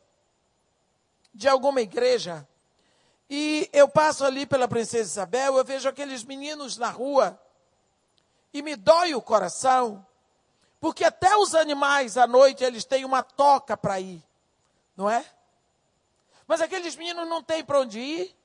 [1.34, 2.46] de alguma igreja,
[3.30, 7.40] e eu passo ali pela Princesa Isabel, eu vejo aqueles meninos na rua,
[8.54, 10.06] e me dói o coração,
[10.80, 14.22] porque até os animais à noite eles têm uma toca para ir,
[14.96, 15.26] não é?
[16.46, 18.36] Mas aqueles meninos não têm para onde ir,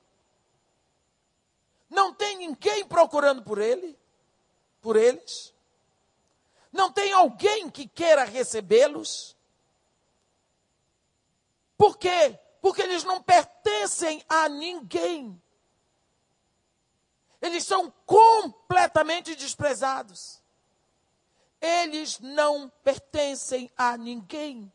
[1.89, 3.97] não tem ninguém procurando por ele,
[4.81, 5.53] por eles,
[6.71, 9.35] não tem alguém que queira recebê-los.
[11.77, 12.39] Por quê?
[12.61, 15.41] Porque eles não pertencem a ninguém.
[17.41, 20.41] Eles são completamente desprezados.
[21.59, 24.71] Eles não pertencem a ninguém.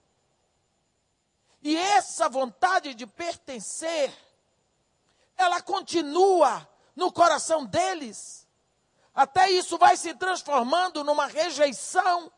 [1.63, 4.13] E essa vontade de pertencer,
[5.37, 8.46] ela continua no coração deles.
[9.17, 12.31] Até isso vai se transformando numa rejeição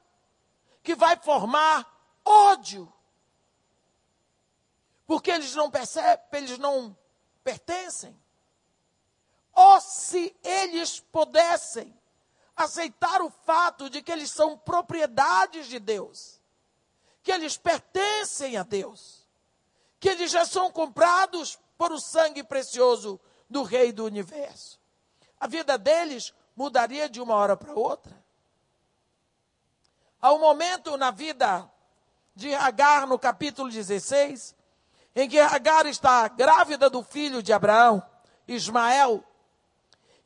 [0.81, 1.85] que vai formar
[2.25, 2.91] ódio.
[5.05, 6.97] Porque eles não percebem, eles não
[7.43, 8.17] pertencem.
[9.53, 11.93] Ou se eles pudessem
[12.55, 16.41] aceitar o fato de que eles são propriedades de Deus,
[17.25, 19.27] que eles pertencem a Deus,
[19.99, 24.79] que eles já são comprados por o sangue precioso do Rei do universo.
[25.41, 28.13] A vida deles mudaria de uma hora para outra.
[30.21, 31.71] Há um momento na vida
[32.35, 34.57] de Agar, no capítulo 16,
[35.15, 38.03] em que Agar está grávida do filho de Abraão,
[38.49, 39.23] Ismael,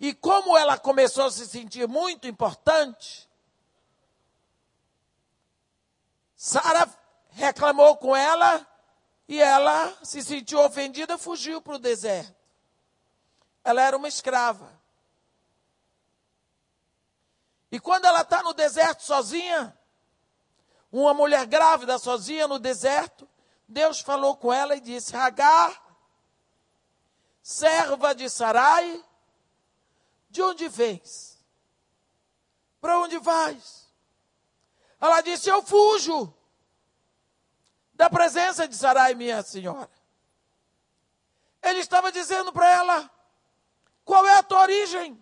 [0.01, 3.29] e como ela começou a se sentir muito importante,
[6.35, 6.89] Sara
[7.29, 8.67] reclamou com ela
[9.29, 12.35] e ela se sentiu ofendida, fugiu para o deserto.
[13.63, 14.82] Ela era uma escrava.
[17.73, 19.75] E quando ela está no deserto sozinha,
[20.93, 23.27] uma mulher grávida sozinha no deserto,
[23.67, 25.83] Deus falou com ela e disse: Hagar,
[27.43, 29.03] serva de Sarai,
[30.29, 31.43] de onde vens?
[32.79, 33.91] Para onde vais?
[35.01, 36.33] Ela disse: Eu fujo
[37.95, 39.91] da presença de Sarai, minha senhora.
[41.63, 43.11] Ele estava dizendo para ela:
[44.05, 45.19] Qual é a tua origem?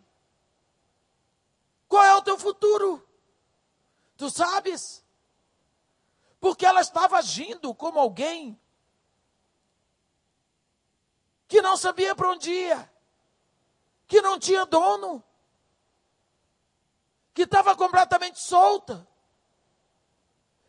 [1.90, 3.07] Qual é o teu futuro?
[4.16, 5.05] Tu sabes?
[6.40, 8.59] Porque ela estava agindo como alguém
[11.46, 12.90] que não sabia para onde ia
[14.11, 15.22] que não tinha dono,
[17.33, 19.07] que estava completamente solta.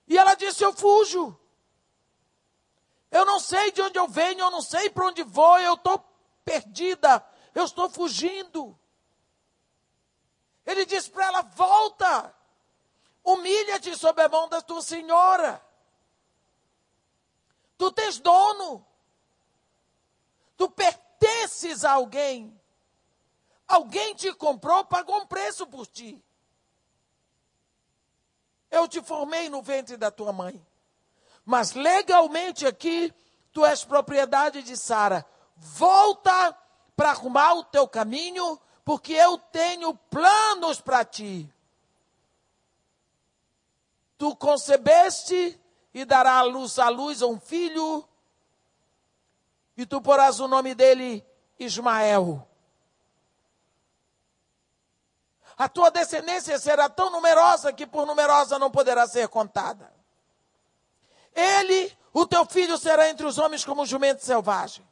[0.07, 1.35] E ela disse: Eu fujo.
[3.09, 6.03] Eu não sei de onde eu venho, eu não sei para onde vou, eu estou
[6.45, 8.79] perdida, eu estou fugindo.
[10.71, 12.33] Ele disse para ela: Volta,
[13.23, 15.61] humilha-te sob a mão da tua senhora.
[17.77, 18.85] Tu tens dono,
[20.55, 22.59] tu pertences a alguém.
[23.67, 26.23] Alguém te comprou, pagou um preço por ti.
[28.69, 30.65] Eu te formei no ventre da tua mãe.
[31.43, 33.13] Mas legalmente aqui,
[33.51, 35.25] tu és propriedade de Sara.
[35.55, 36.57] Volta
[36.95, 41.51] para arrumar o teu caminho, porque eu tenho planos para ti.
[44.17, 45.59] Tu concebeste
[45.93, 48.07] e dará a luz à luz um filho,
[49.75, 51.25] e tu porás o nome dele
[51.59, 52.47] Ismael
[55.61, 59.93] a tua descendência será tão numerosa que por numerosa não poderá ser contada.
[61.35, 64.83] Ele, o teu filho, será entre os homens como um jumento selvagem.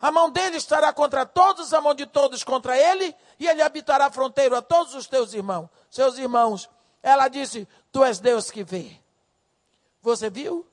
[0.00, 4.10] A mão dele estará contra todos, a mão de todos contra ele, e ele habitará
[4.10, 5.68] fronteiro a todos os teus irmãos.
[5.90, 6.68] Seus irmãos,
[7.02, 9.00] ela disse: Tu és Deus que vê.
[10.02, 10.66] Você viu?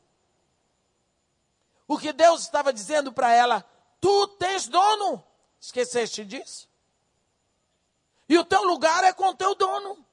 [1.87, 3.65] O que Deus estava dizendo para ela:
[4.01, 5.23] Tu tens dono.
[5.59, 6.67] Esqueceste disso?
[8.27, 10.05] E o teu lugar é com o teu dono.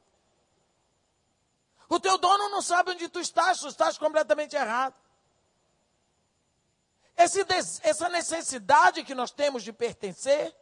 [1.89, 4.95] O teu dono não sabe onde tu estás, tu estás completamente errado.
[7.23, 7.45] Esse,
[7.83, 10.57] essa necessidade que nós temos de pertencer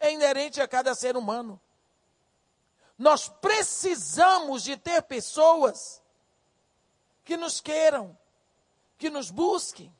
[0.00, 1.60] é inerente a cada ser humano.
[2.98, 6.02] Nós precisamos de ter pessoas
[7.24, 8.18] que nos queiram,
[8.98, 9.94] que nos busquem.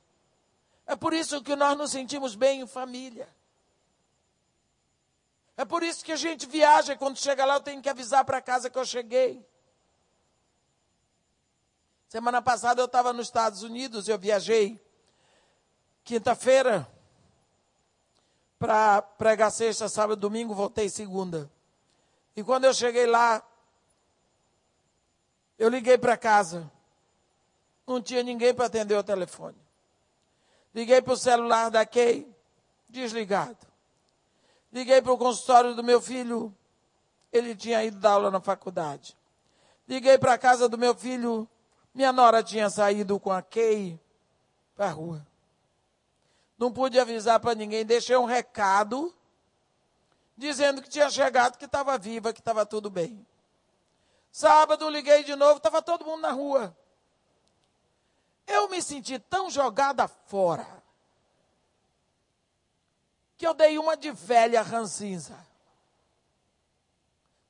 [0.89, 3.29] É por isso que nós nos sentimos bem em família.
[5.57, 8.43] É por isso que a gente viaja quando chega lá eu tenho que avisar para
[8.43, 9.47] casa que eu cheguei.
[12.09, 14.85] Semana passada eu estava nos Estados Unidos, eu viajei
[16.05, 16.89] quinta-feira
[18.59, 21.51] para pregar sexta, sábado, domingo, voltei segunda.
[22.37, 23.43] E quando eu cheguei lá,
[25.59, 26.71] eu liguei para casa.
[27.87, 29.57] Não tinha ninguém para atender o telefone.
[30.75, 32.27] Liguei para o celular da Kay,
[32.89, 33.67] desligado.
[34.73, 36.55] Liguei para o consultório do meu filho,
[37.31, 39.17] ele tinha ido dar aula na faculdade.
[39.87, 41.49] Liguei para a casa do meu filho,
[41.93, 44.01] minha nora tinha saído com a Kay
[44.75, 45.32] para a rua.
[46.63, 49.13] Não pude avisar para ninguém, deixei um recado
[50.37, 53.27] dizendo que tinha chegado, que estava viva, que estava tudo bem.
[54.31, 56.73] Sábado liguei de novo, estava todo mundo na rua.
[58.47, 60.85] Eu me senti tão jogada fora
[63.37, 65.37] que eu dei uma de velha ranzinza.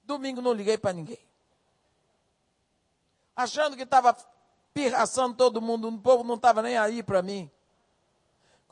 [0.05, 1.21] Domingo não liguei para ninguém.
[3.37, 4.17] Achando que estava
[4.73, 7.51] pirraçando todo mundo, o povo não estava nem aí para mim.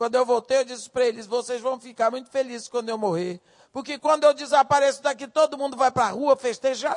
[0.01, 3.39] Quando eu voltei, eu disse para eles: vocês vão ficar muito felizes quando eu morrer.
[3.71, 6.97] Porque quando eu desapareço daqui, todo mundo vai para a rua festejar.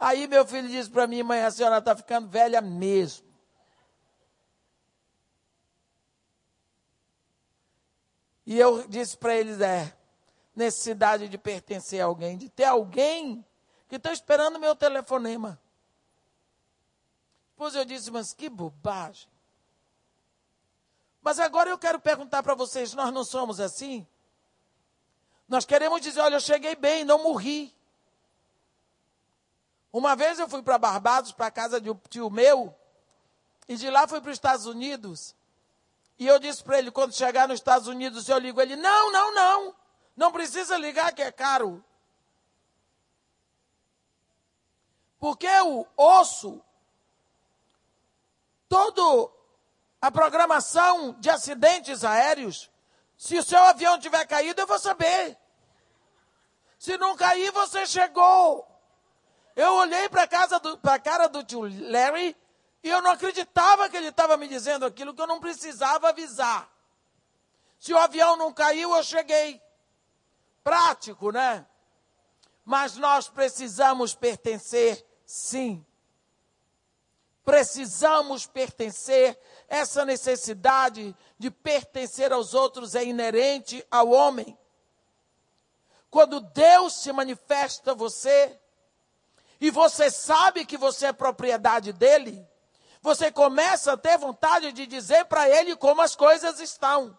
[0.00, 3.26] Aí meu filho disse para mim, mãe, a senhora está ficando velha mesmo.
[8.46, 9.94] E eu disse para eles, é,
[10.54, 13.44] necessidade de pertencer a alguém, de ter alguém
[13.90, 15.60] que está esperando meu telefonema.
[17.50, 19.35] Depois eu disse, mas que bobagem.
[21.26, 24.06] Mas agora eu quero perguntar para vocês, nós não somos assim?
[25.48, 27.74] Nós queremos dizer, olha, eu cheguei bem, não morri.
[29.92, 32.72] Uma vez eu fui para Barbados, para a casa de um tio meu,
[33.66, 35.34] e de lá fui para os Estados Unidos.
[36.16, 38.60] E eu disse para ele, quando chegar nos Estados Unidos, eu ligo.
[38.60, 39.74] Ele, não, não, não.
[40.16, 41.84] Não precisa ligar que é caro.
[45.18, 46.62] Porque o osso,
[48.68, 49.35] toda
[50.06, 52.70] a programação de acidentes aéreos,
[53.16, 55.36] se o seu avião tiver caído, eu vou saber.
[56.78, 58.64] Se não cair, você chegou.
[59.56, 62.36] Eu olhei para a cara do tio Larry
[62.84, 66.70] e eu não acreditava que ele estava me dizendo aquilo que eu não precisava avisar.
[67.80, 69.60] Se o avião não caiu, eu cheguei.
[70.62, 71.66] Prático, né?
[72.64, 75.84] Mas nós precisamos pertencer, sim.
[77.46, 79.38] Precisamos pertencer.
[79.68, 84.58] Essa necessidade de pertencer aos outros é inerente ao homem.
[86.10, 88.58] Quando Deus se manifesta a você,
[89.60, 92.44] e você sabe que você é propriedade dele,
[93.00, 97.16] você começa a ter vontade de dizer para ele como as coisas estão.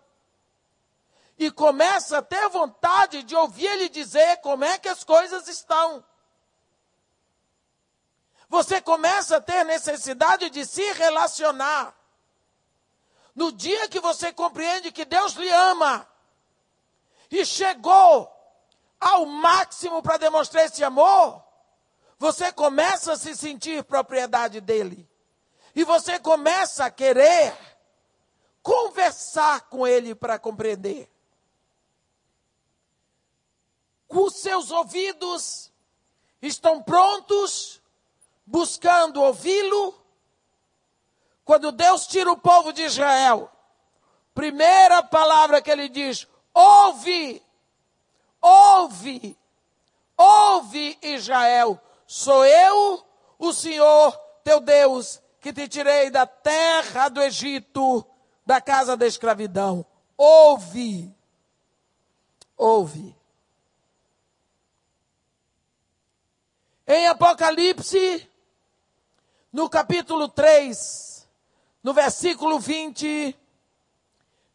[1.38, 6.04] E começa a ter vontade de ouvir ele dizer como é que as coisas estão.
[8.50, 11.96] Você começa a ter necessidade de se relacionar.
[13.36, 16.08] No dia que você compreende que Deus lhe ama
[17.30, 18.34] e chegou
[19.00, 21.44] ao máximo para demonstrar esse amor,
[22.18, 25.08] você começa a se sentir propriedade dele.
[25.76, 27.56] E você começa a querer
[28.64, 31.10] conversar com ele para compreender.
[34.10, 35.72] Os seus ouvidos
[36.42, 37.77] estão prontos,
[38.48, 39.94] buscando ouvi-lo.
[41.46, 43.52] Quando Deus tira o povo de Israel,
[44.34, 47.44] primeira palavra que ele diz: ouve,
[48.42, 49.38] ouve,
[50.18, 53.06] ouve Israel, Sou eu,
[53.38, 58.06] o Senhor teu Deus, que te tirei da terra do Egito,
[58.46, 59.86] da casa da escravidão.
[60.16, 61.14] Ouve,
[62.56, 63.14] ouve.
[66.88, 68.26] Em Apocalipse,
[69.58, 71.28] no capítulo 3,
[71.82, 73.36] no versículo 20,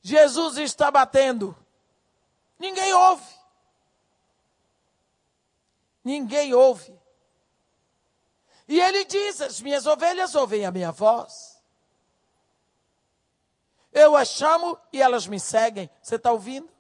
[0.01, 1.57] Jesus está batendo.
[2.57, 3.35] Ninguém ouve.
[6.05, 6.97] Ninguém ouve.
[8.69, 11.61] E ele diz: As minhas ovelhas ouvem a minha voz.
[13.93, 15.91] Eu as chamo e elas me seguem.
[16.01, 16.71] Você está ouvindo?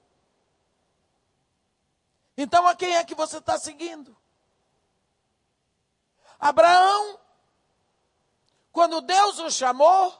[2.36, 4.16] Então a quem é que você está seguindo?
[6.38, 7.18] Abraão,
[8.72, 10.18] quando Deus o chamou,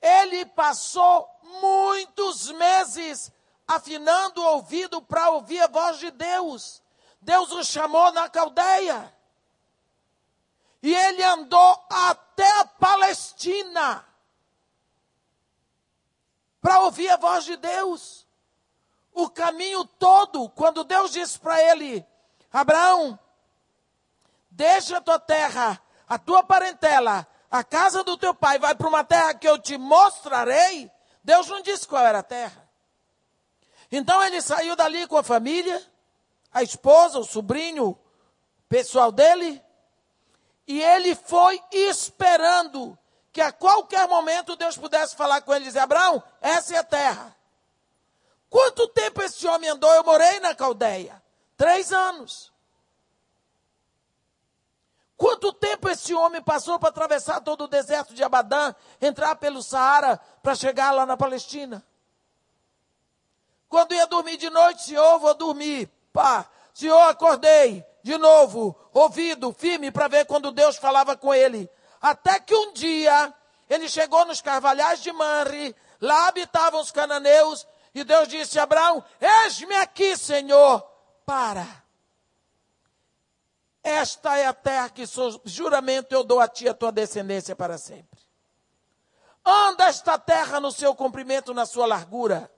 [0.00, 1.28] ele passou
[1.60, 3.30] muitos meses
[3.68, 6.82] afinando o ouvido para ouvir a voz de Deus.
[7.20, 9.14] Deus o chamou na Caldeia.
[10.82, 14.06] E ele andou até a Palestina
[16.60, 18.26] para ouvir a voz de Deus.
[19.12, 22.06] O caminho todo, quando Deus disse para ele:
[22.52, 23.18] Abraão,
[24.54, 29.04] deixa a tua terra, a tua parentela, a casa do teu pai, vai para uma
[29.04, 30.90] terra que eu te mostrarei.
[31.22, 32.68] Deus não disse qual era a terra.
[33.90, 35.82] Então ele saiu dali com a família
[36.52, 37.98] a esposa, o sobrinho
[38.68, 39.60] pessoal dele,
[40.68, 42.96] e ele foi esperando
[43.32, 46.84] que a qualquer momento Deus pudesse falar com ele e dizer: Abraão, essa é a
[46.84, 47.36] terra.
[48.48, 49.92] Quanto tempo esse homem andou?
[49.92, 51.20] Eu morei na Caldeia.
[51.56, 52.53] Três anos.
[55.16, 60.20] Quanto tempo esse homem passou para atravessar todo o deserto de Abadã, entrar pelo Saara
[60.42, 61.84] para chegar lá na Palestina?
[63.68, 65.88] Quando ia dormir de noite, Senhor, vou dormir.
[66.12, 67.84] Pá, Senhor, acordei.
[68.02, 71.70] De novo, ouvido firme para ver quando Deus falava com ele.
[72.00, 73.32] Até que um dia,
[73.70, 79.02] ele chegou nos carvalhais de Manre, lá habitavam os cananeus, e Deus disse a Abraão:
[79.20, 80.86] Eis-me aqui, Senhor,
[81.24, 81.83] para.
[83.84, 87.76] Esta é a terra que sou, juramento eu dou a ti a tua descendência para
[87.76, 88.18] sempre.
[89.44, 92.50] Anda esta terra no seu comprimento, na sua largura.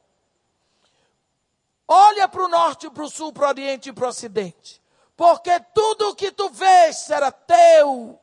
[1.88, 4.80] Olha para o norte, para o sul, para o oriente e para o ocidente.
[5.16, 8.20] Porque tudo o que tu vês será teu.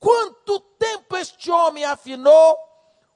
[0.00, 2.58] Quanto tempo este homem afinou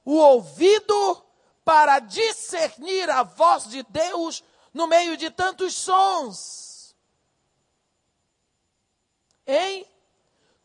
[0.05, 1.25] o ouvido
[1.65, 4.41] para discernir a voz de Deus
[4.73, 6.72] no meio de tantos sons.
[9.45, 9.87] Hein?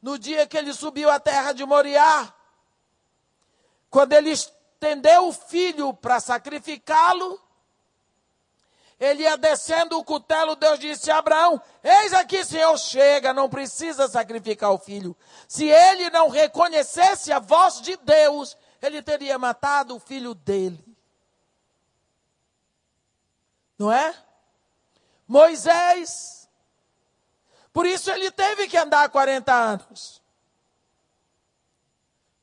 [0.00, 2.32] No dia que ele subiu à terra de Moriá,
[3.90, 7.40] quando ele estendeu o filho para sacrificá-lo,
[9.00, 14.08] ele ia descendo o cutelo, Deus disse a Abraão: Eis aqui, Senhor, chega, não precisa
[14.08, 15.16] sacrificar o filho.
[15.46, 20.84] Se ele não reconhecesse a voz de Deus, ele teria matado o filho dele.
[23.78, 24.14] Não é?
[25.28, 26.37] Moisés.
[27.78, 30.20] Por isso ele teve que andar 40 anos.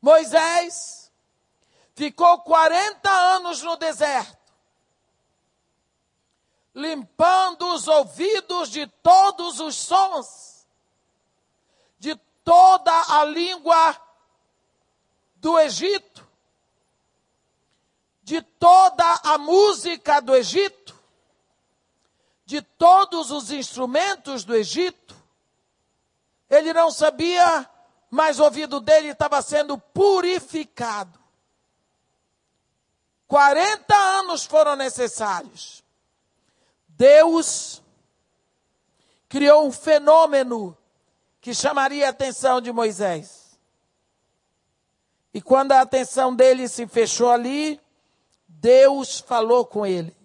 [0.01, 1.11] Moisés
[1.93, 4.53] ficou 40 anos no deserto,
[6.73, 10.65] limpando os ouvidos de todos os sons,
[11.99, 12.15] de
[12.45, 14.01] toda a língua
[15.35, 16.25] do Egito,
[18.23, 20.97] de toda a música do Egito,
[22.45, 25.24] de todos os instrumentos do Egito.
[26.49, 27.69] Ele não sabia,
[28.09, 31.19] mas o ouvido dele estava sendo purificado.
[33.27, 35.83] 40 anos foram necessários.
[36.87, 37.81] Deus
[39.27, 40.77] criou um fenômeno
[41.41, 43.59] que chamaria a atenção de Moisés.
[45.33, 47.81] E quando a atenção dele se fechou ali,
[48.47, 50.15] Deus falou com ele.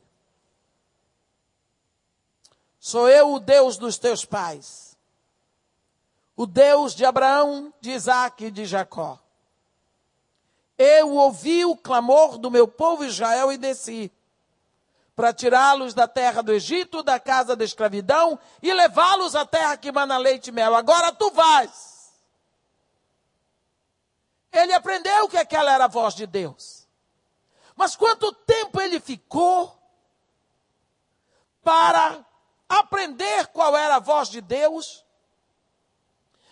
[2.78, 4.89] Sou eu o Deus dos teus pais,
[6.40, 9.18] o Deus de Abraão, de Isaac e de Jacó.
[10.78, 14.10] Eu ouvi o clamor do meu povo Israel e desci
[15.14, 19.92] para tirá-los da terra do Egito, da casa da escravidão e levá-los à terra que
[19.92, 20.74] mana leite e mel.
[20.74, 22.10] Agora tu vais.
[24.50, 26.88] Ele aprendeu que aquela era a voz de Deus.
[27.76, 29.78] Mas quanto tempo ele ficou
[31.62, 32.24] para
[32.66, 35.04] aprender qual era a voz de Deus,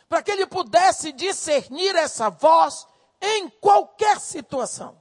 [0.09, 2.87] para que ele pudesse discernir essa voz
[3.21, 5.01] em qualquer situação.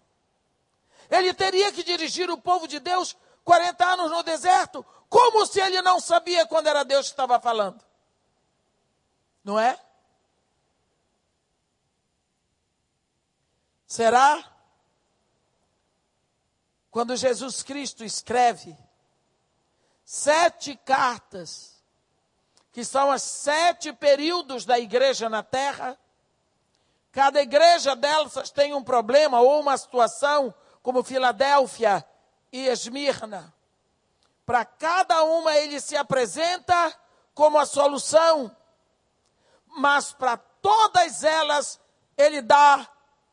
[1.10, 5.82] Ele teria que dirigir o povo de Deus 40 anos no deserto, como se ele
[5.82, 7.82] não sabia quando era Deus que estava falando.
[9.44, 9.80] Não é?
[13.88, 14.44] Será?
[16.92, 18.78] Quando Jesus Cristo escreve
[20.04, 21.77] sete cartas,
[22.78, 25.98] que são os sete períodos da igreja na terra.
[27.12, 30.54] Cada igreja delas tem um problema ou uma situação,
[30.84, 32.06] como Filadélfia
[32.52, 33.52] e Esmirna.
[34.46, 36.96] Para cada uma ele se apresenta
[37.34, 38.56] como a solução,
[39.66, 41.80] mas para todas elas
[42.16, 42.88] ele dá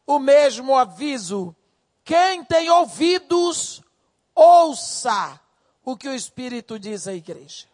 [0.06, 1.54] o mesmo aviso.
[2.02, 3.82] Quem tem ouvidos,
[4.34, 5.38] ouça
[5.84, 7.73] o que o Espírito diz à igreja.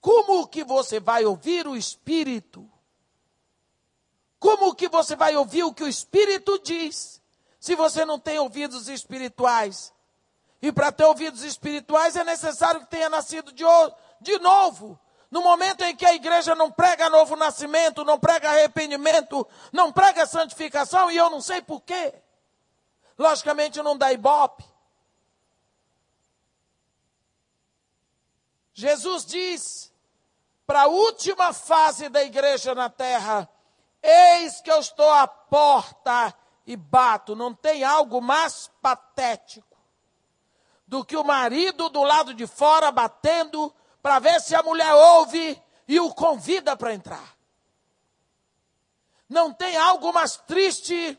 [0.00, 2.68] Como que você vai ouvir o Espírito?
[4.38, 7.20] Como que você vai ouvir o que o Espírito diz,
[7.58, 9.92] se você não tem ouvidos espirituais?
[10.62, 13.64] E para ter ouvidos espirituais é necessário que tenha nascido de,
[14.20, 14.98] de novo.
[15.30, 20.26] No momento em que a igreja não prega novo nascimento, não prega arrependimento, não prega
[20.26, 22.14] santificação, e eu não sei porquê.
[23.18, 24.64] Logicamente não dá ibope.
[28.72, 29.87] Jesus diz
[30.68, 33.48] para a última fase da igreja na terra:
[34.02, 36.34] Eis que eu estou à porta
[36.66, 37.34] e bato.
[37.34, 39.78] Não tem algo mais patético
[40.86, 45.60] do que o marido do lado de fora batendo para ver se a mulher ouve
[45.88, 47.34] e o convida para entrar.
[49.26, 51.18] Não tem algo mais triste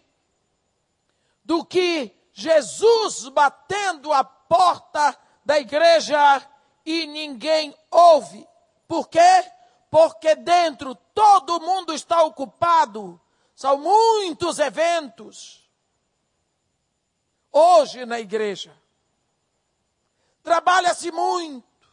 [1.43, 6.47] do que Jesus batendo a porta da igreja
[6.85, 8.47] e ninguém ouve.
[8.89, 9.51] Por quê?
[9.91, 13.21] Porque dentro todo mundo está ocupado.
[13.53, 15.69] São muitos eventos.
[17.51, 18.75] Hoje na igreja.
[20.41, 21.87] Trabalha-se muito.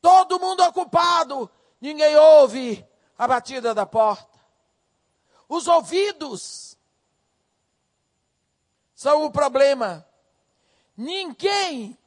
[0.00, 1.50] Todo mundo ocupado.
[1.80, 2.86] Ninguém ouve
[3.18, 4.38] a batida da porta.
[5.48, 6.78] Os ouvidos
[8.94, 10.06] são o problema.
[10.96, 11.98] Ninguém,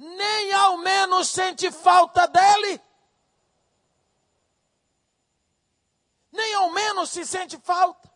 [0.00, 2.80] nem ao menos sente falta dele.
[6.32, 8.10] Nem ao menos se sente falta.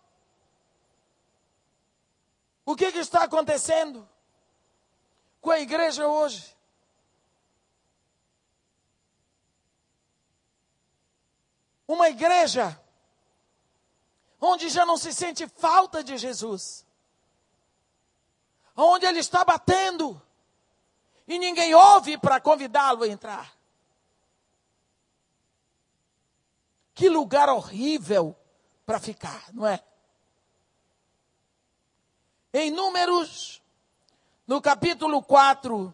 [2.64, 4.09] O que, que está acontecendo
[5.43, 6.57] com a igreja hoje?
[11.87, 12.80] Uma igreja
[14.41, 16.87] onde já não se sente falta de Jesus,
[18.74, 20.20] onde ele está batendo
[21.27, 23.55] e ninguém ouve para convidá-lo a entrar.
[26.95, 28.37] Que lugar horrível
[28.87, 29.83] para ficar, não é?
[32.53, 33.62] Em Números,
[34.47, 35.93] no capítulo 4,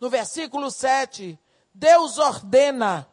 [0.00, 1.38] no versículo 7,
[1.74, 3.06] Deus ordena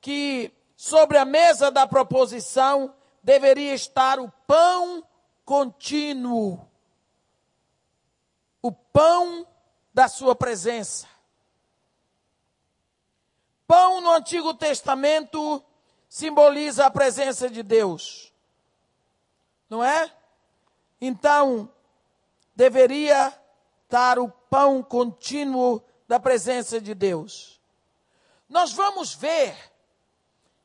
[0.00, 2.92] que sobre a mesa da proposição
[3.22, 5.06] deveria estar o pão
[5.44, 6.68] contínuo,
[8.62, 9.46] o pão
[9.92, 11.08] da sua presença.
[13.66, 15.62] Pão no Antigo Testamento
[16.08, 18.32] simboliza a presença de Deus,
[19.68, 20.10] não é?
[21.00, 21.70] Então,
[22.54, 23.36] deveria
[23.84, 27.60] estar o pão contínuo da presença de Deus.
[28.48, 29.56] Nós vamos ver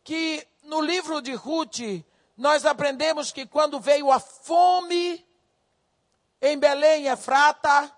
[0.03, 1.79] que no livro de Ruth
[2.37, 5.26] nós aprendemos que quando veio a fome
[6.41, 7.91] em Belém, Efrata,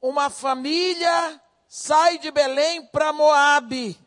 [0.00, 3.98] uma família sai de Belém para Moabe.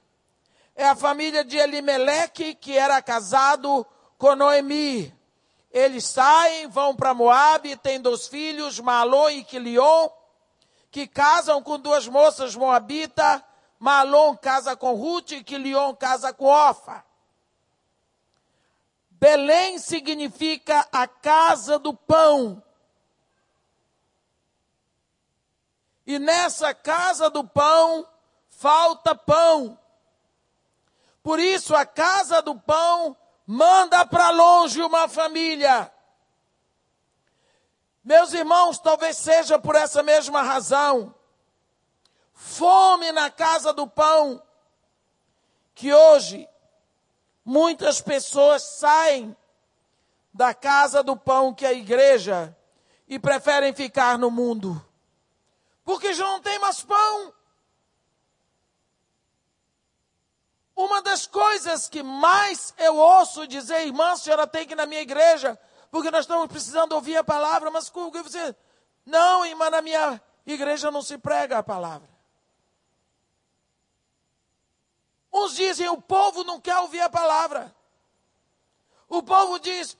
[0.76, 3.86] É a família de Elimeleque, que era casado
[4.18, 5.14] com Noemi.
[5.72, 10.10] Eles saem, vão para Moabe, têm dois filhos, Malon e Quilion,
[10.90, 13.42] que casam com duas moças moabitas,
[13.80, 17.04] Malom casa com Ruth e Quilion casa com Ofa.
[19.22, 22.62] Belém significa a casa do pão.
[26.08, 28.08] E nessa casa do pão
[28.50, 29.78] falta pão.
[31.22, 33.16] Por isso a casa do pão
[33.46, 35.94] manda para longe uma família.
[38.04, 41.14] Meus irmãos, talvez seja por essa mesma razão
[42.34, 44.42] fome na casa do pão,
[45.76, 46.50] que hoje
[47.44, 49.36] muitas pessoas saem
[50.34, 52.56] da casa do pão, que é a igreja,
[53.08, 54.84] e preferem ficar no mundo,
[55.84, 57.34] porque já não tem mais pão.
[60.76, 64.86] Uma das coisas que mais eu ouço dizer, irmã, a senhora tem que ir na
[64.86, 65.60] minha igreja,
[65.92, 68.56] porque nós estamos precisando ouvir a palavra, mas com que você.
[69.06, 72.11] Não, irmã, na minha igreja não se prega a palavra.
[75.32, 77.74] Uns dizem o povo não quer ouvir a palavra.
[79.08, 79.98] O povo diz,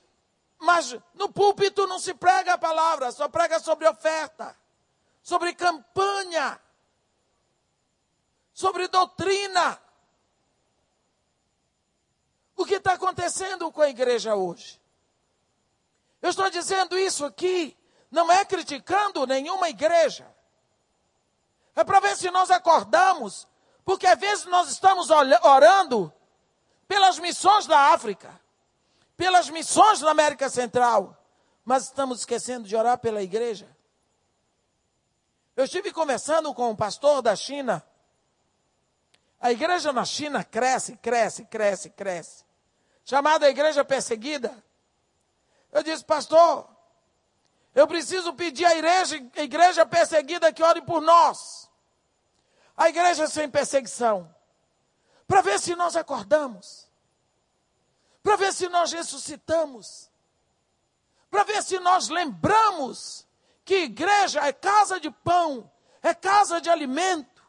[0.58, 4.56] mas no púlpito não se prega a palavra, só prega sobre oferta,
[5.22, 6.60] sobre campanha,
[8.52, 9.80] sobre doutrina.
[12.54, 14.80] O que está acontecendo com a igreja hoje?
[16.20, 17.76] Eu estou dizendo isso aqui,
[18.10, 20.32] não é criticando nenhuma igreja.
[21.74, 23.48] É para ver se nós acordamos
[23.84, 26.12] porque às vezes nós estamos orando
[26.86, 28.40] pelas missões da África,
[29.16, 31.16] pelas missões da América Central,
[31.64, 33.68] mas estamos esquecendo de orar pela igreja.
[35.56, 37.84] Eu estive conversando com um pastor da China.
[39.40, 42.44] A igreja na China cresce, cresce, cresce, cresce.
[43.04, 44.64] Chamada Igreja Perseguida.
[45.72, 46.68] Eu disse, pastor,
[47.74, 51.61] eu preciso pedir à igreja, à igreja perseguida que ore por nós
[52.76, 54.34] a igreja sem perseguição,
[55.26, 56.88] para ver se nós acordamos,
[58.22, 60.10] para ver se nós ressuscitamos,
[61.30, 63.26] para ver se nós lembramos
[63.64, 65.70] que igreja é casa de pão,
[66.02, 67.42] é casa de alimento,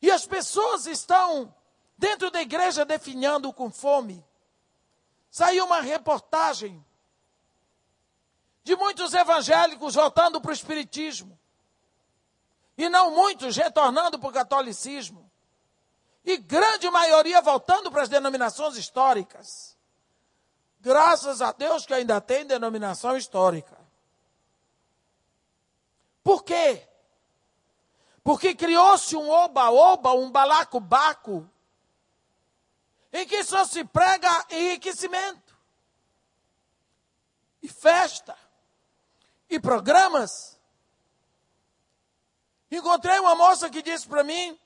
[0.00, 1.54] e as pessoas estão
[1.96, 4.24] dentro da igreja definhando com fome.
[5.30, 6.84] Saiu uma reportagem
[8.62, 11.38] de muitos evangélicos voltando para o Espiritismo
[12.78, 15.28] e não muitos retornando para o catolicismo,
[16.24, 19.76] e grande maioria voltando para as denominações históricas.
[20.78, 23.76] Graças a Deus que ainda tem denominação histórica.
[26.22, 26.86] Por quê?
[28.22, 31.50] Porque criou-se um oba-oba, um balaco-baco,
[33.12, 35.56] em que só se prega enriquecimento,
[37.60, 38.38] e festa,
[39.50, 40.57] e programas.
[42.70, 44.58] Encontrei uma moça que disse para mim,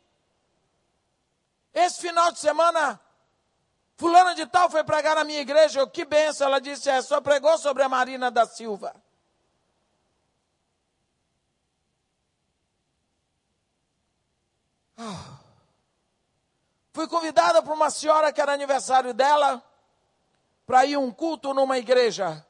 [1.73, 3.01] esse final de semana,
[3.97, 7.21] fulana de tal foi pregar na minha igreja, eu, que benção, ela disse, é, só
[7.21, 8.95] pregou sobre a Marina da Silva.
[16.93, 19.63] Fui convidada por uma senhora que era aniversário dela
[20.67, 22.47] para ir um culto numa igreja.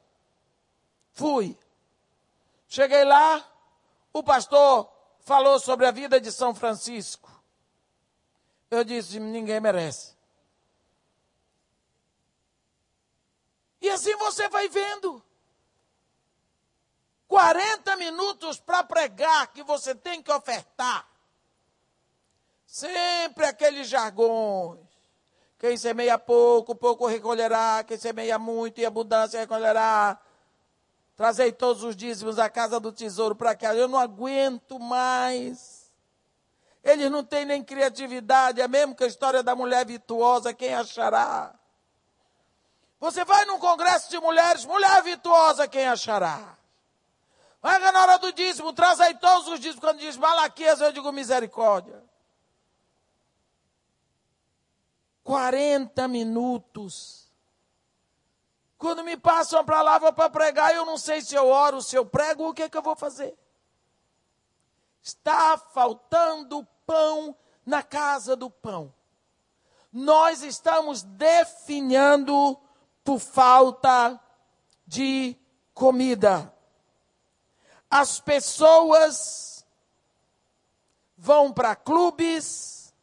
[1.13, 1.57] Fui.
[2.67, 3.43] Cheguei lá,
[4.11, 4.92] o pastor
[5.23, 7.31] falou sobre a vida de São Francisco.
[8.69, 10.13] Eu disse: ninguém merece.
[13.81, 15.21] E assim você vai vendo.
[17.27, 21.07] 40 minutos para pregar que você tem que ofertar.
[22.65, 24.79] Sempre aqueles jargões.
[25.57, 27.83] Quem semeia pouco, pouco recolherá.
[27.83, 30.19] Quem semeia muito e abundância recolherá.
[31.15, 33.75] Trazei todos os dízimos à casa do tesouro para cá.
[33.75, 35.91] Eu não aguento mais.
[36.83, 38.59] Eles não têm nem criatividade.
[38.59, 41.53] É mesmo que a história da mulher virtuosa, quem achará?
[42.99, 46.57] Você vai num congresso de mulheres, mulher virtuosa, quem achará?
[47.61, 49.79] Vai na hora do dízimo, traz aí todos os dízimos.
[49.79, 52.03] Quando diz Malaquias, eu digo misericórdia.
[55.23, 57.22] 40 minutos.
[58.83, 62.05] Quando me passam a palavra para pregar, eu não sei se eu oro, se eu
[62.05, 63.33] prego, o que, é que eu vou fazer?
[65.01, 67.33] Está faltando pão
[67.65, 68.93] na casa do pão.
[69.89, 72.59] Nós estamos definhando
[73.05, 74.19] por falta
[74.85, 75.37] de
[75.73, 76.53] comida.
[77.89, 79.65] As pessoas
[81.17, 82.93] vão para clubes,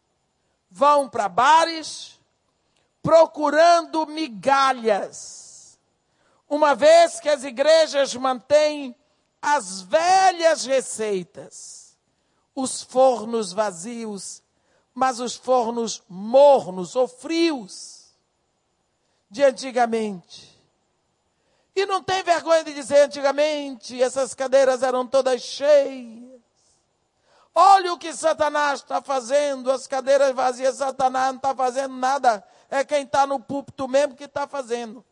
[0.71, 2.21] vão para bares
[3.03, 5.40] procurando migalhas,
[6.51, 8.95] uma vez que as igrejas mantêm
[9.41, 11.97] as velhas receitas,
[12.55, 14.43] os fornos vazios,
[14.93, 18.11] mas os fornos mornos ou frios
[19.31, 20.51] de antigamente.
[21.75, 26.31] E não tem vergonha de dizer antigamente, essas cadeiras eram todas cheias
[27.55, 32.45] Olha o que Satanás está fazendo, as cadeiras vazias, Satanás não está fazendo nada.
[32.71, 35.05] É quem está no púlpito mesmo que está fazendo.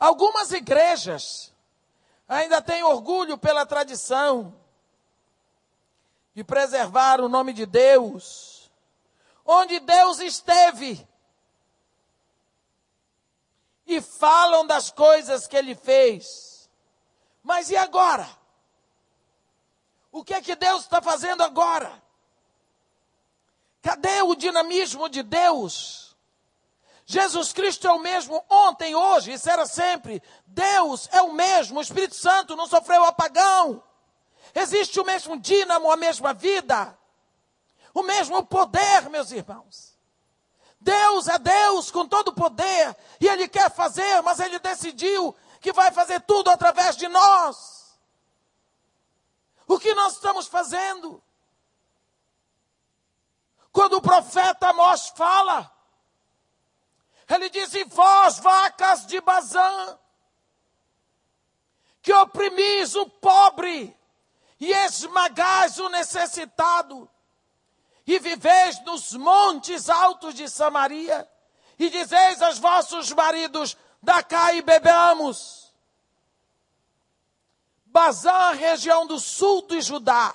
[0.00, 1.52] Algumas igrejas
[2.26, 4.58] ainda têm orgulho pela tradição
[6.34, 8.70] de preservar o nome de Deus,
[9.44, 11.06] onde Deus esteve,
[13.84, 16.70] e falam das coisas que ele fez.
[17.42, 18.26] Mas e agora?
[20.10, 21.92] O que é que Deus está fazendo agora?
[23.82, 25.99] Cadê o dinamismo de Deus?
[27.10, 30.22] Jesus Cristo é o mesmo ontem, hoje e será sempre.
[30.46, 31.80] Deus é o mesmo.
[31.80, 33.82] O Espírito Santo não sofreu apagão.
[34.54, 36.96] Existe o mesmo dínamo, a mesma vida.
[37.92, 39.98] O mesmo poder, meus irmãos.
[40.80, 45.72] Deus é Deus com todo o poder e Ele quer fazer, mas Ele decidiu que
[45.72, 47.98] vai fazer tudo através de nós.
[49.66, 51.20] O que nós estamos fazendo?
[53.72, 55.79] Quando o profeta Amós fala,
[57.34, 59.98] ele diz: E vós, vacas de Bazã,
[62.02, 63.96] que oprimis o pobre
[64.58, 67.08] e esmagais o necessitado,
[68.06, 71.28] e viveis nos montes altos de Samaria,
[71.78, 75.72] e dizeis aos vossos maridos: da cá e bebamos.
[77.86, 80.34] Bazã, região do sul de Judá,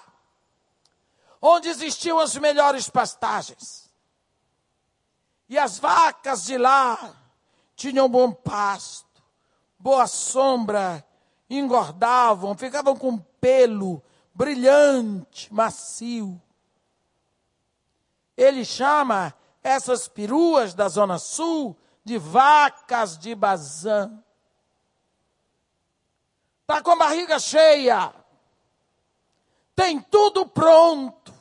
[1.42, 3.85] onde existiam as melhores pastagens.
[5.48, 7.16] E as vacas de lá
[7.76, 9.24] tinham bom pasto,
[9.78, 11.06] boa sombra,
[11.50, 14.02] engordavam, ficavam com pelo
[14.34, 16.42] brilhante, macio.
[18.36, 19.34] Ele chama
[19.64, 24.12] essas peruas da zona sul de vacas de Bazã.
[26.62, 28.14] Está com a barriga cheia.
[29.76, 31.34] Tem tudo pronto.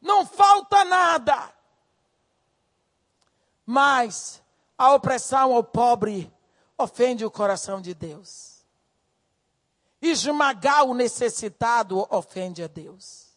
[0.00, 1.52] Não falta nada.
[3.64, 4.42] Mas
[4.76, 6.32] a opressão ao pobre
[6.76, 8.54] ofende o coração de Deus.
[10.02, 13.28] esmagar o necessitado ofende a Deus.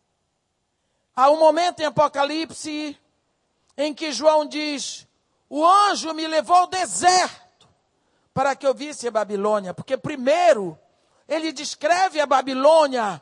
[1.15, 2.99] Há um momento em Apocalipse
[3.77, 5.07] em que João diz:
[5.49, 7.69] O anjo me levou ao deserto
[8.33, 10.77] para que eu visse a Babilônia, porque primeiro
[11.27, 13.21] ele descreve a Babilônia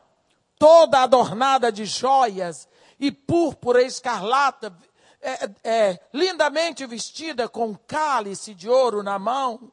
[0.58, 2.68] toda adornada de joias
[3.00, 4.76] e púrpura escarlata,
[5.22, 9.72] é, é, lindamente vestida com cálice de ouro na mão.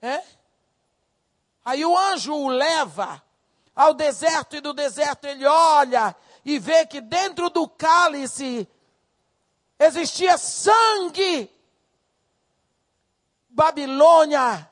[0.00, 0.22] É?
[1.64, 3.22] Aí o anjo o leva
[3.74, 6.14] ao deserto e do deserto ele olha
[6.44, 8.68] e vê que dentro do cálice
[9.78, 11.50] existia sangue.
[13.48, 14.70] Babilônia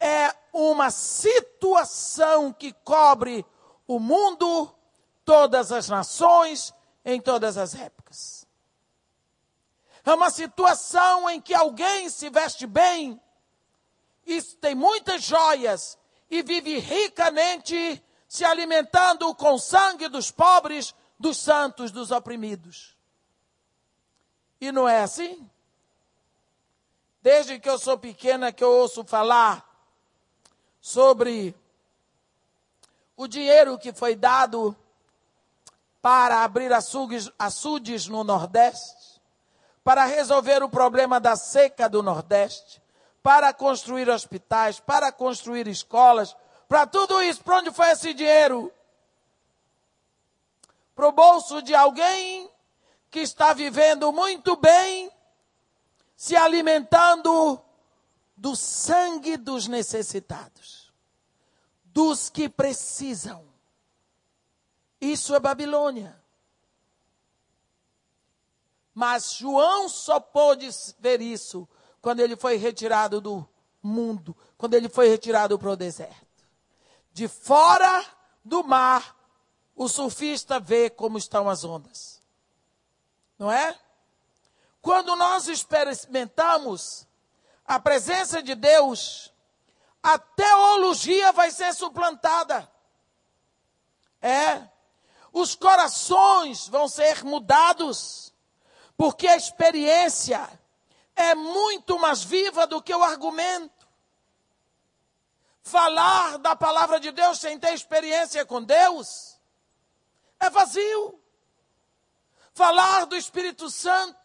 [0.00, 3.46] é uma situação que cobre
[3.86, 4.74] o mundo,
[5.24, 8.46] todas as nações, em todas as épocas.
[10.04, 13.20] É uma situação em que alguém se veste bem,
[14.26, 15.98] e tem muitas joias,
[16.30, 22.96] e vive ricamente se alimentando com sangue dos pobres, dos santos, dos oprimidos.
[24.60, 25.48] E não é assim?
[27.20, 29.68] Desde que eu sou pequena que eu ouço falar
[30.80, 31.54] sobre
[33.16, 34.76] o dinheiro que foi dado
[36.02, 39.22] para abrir açudes, açudes no Nordeste,
[39.84, 42.82] para resolver o problema da seca do Nordeste,
[43.22, 46.36] para construir hospitais, para construir escolas,
[46.68, 48.72] para tudo isso, para onde foi esse dinheiro?
[50.92, 52.50] Para o bolso de alguém
[53.08, 55.10] que está vivendo muito bem,
[56.16, 57.62] se alimentando
[58.36, 60.92] do sangue dos necessitados,
[61.84, 63.51] dos que precisam.
[65.02, 66.16] Isso é Babilônia.
[68.94, 70.68] Mas João só pôde
[71.00, 71.68] ver isso
[72.00, 73.44] quando ele foi retirado do
[73.82, 76.44] mundo, quando ele foi retirado para o deserto.
[77.12, 78.06] De fora
[78.44, 79.16] do mar,
[79.74, 82.22] o surfista vê como estão as ondas.
[83.36, 83.76] Não é?
[84.80, 87.08] Quando nós experimentamos
[87.64, 89.32] a presença de Deus,
[90.00, 92.70] a teologia vai ser suplantada.
[94.20, 94.70] É.
[95.32, 98.34] Os corações vão ser mudados,
[98.96, 100.60] porque a experiência
[101.16, 103.88] é muito mais viva do que o argumento.
[105.62, 109.38] Falar da palavra de Deus sem ter experiência com Deus
[110.38, 111.18] é vazio.
[112.52, 114.22] Falar do Espírito Santo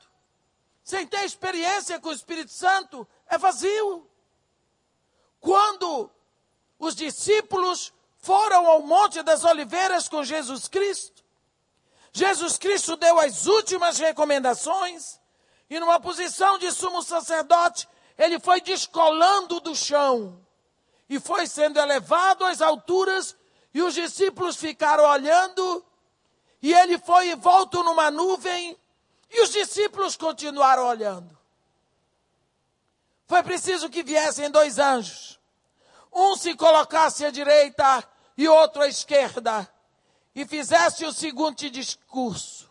[0.88, 4.10] sem ter experiência com o Espírito Santo é vazio.
[5.42, 6.10] Quando
[6.80, 11.24] os discípulos foram ao Monte das Oliveiras com Jesus Cristo,
[12.18, 15.20] Jesus Cristo deu as últimas recomendações
[15.70, 17.88] e, numa posição de sumo sacerdote,
[18.18, 20.44] ele foi descolando do chão
[21.08, 23.36] e foi sendo elevado às alturas
[23.74, 25.86] e os discípulos ficaram olhando
[26.62, 28.76] e ele foi envolto numa nuvem
[29.30, 31.38] e os discípulos continuaram olhando.
[33.28, 35.37] Foi preciso que viessem dois anjos.
[36.14, 38.04] Um se colocasse à direita
[38.38, 39.68] e outro à esquerda.
[40.34, 42.70] E fizesse o seguinte discurso: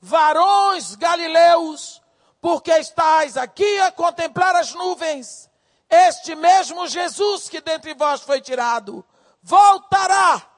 [0.00, 2.00] Varões galileus,
[2.40, 5.50] porque estáis aqui a contemplar as nuvens,
[5.88, 9.04] este mesmo Jesus que dentre vós foi tirado,
[9.42, 10.48] voltará,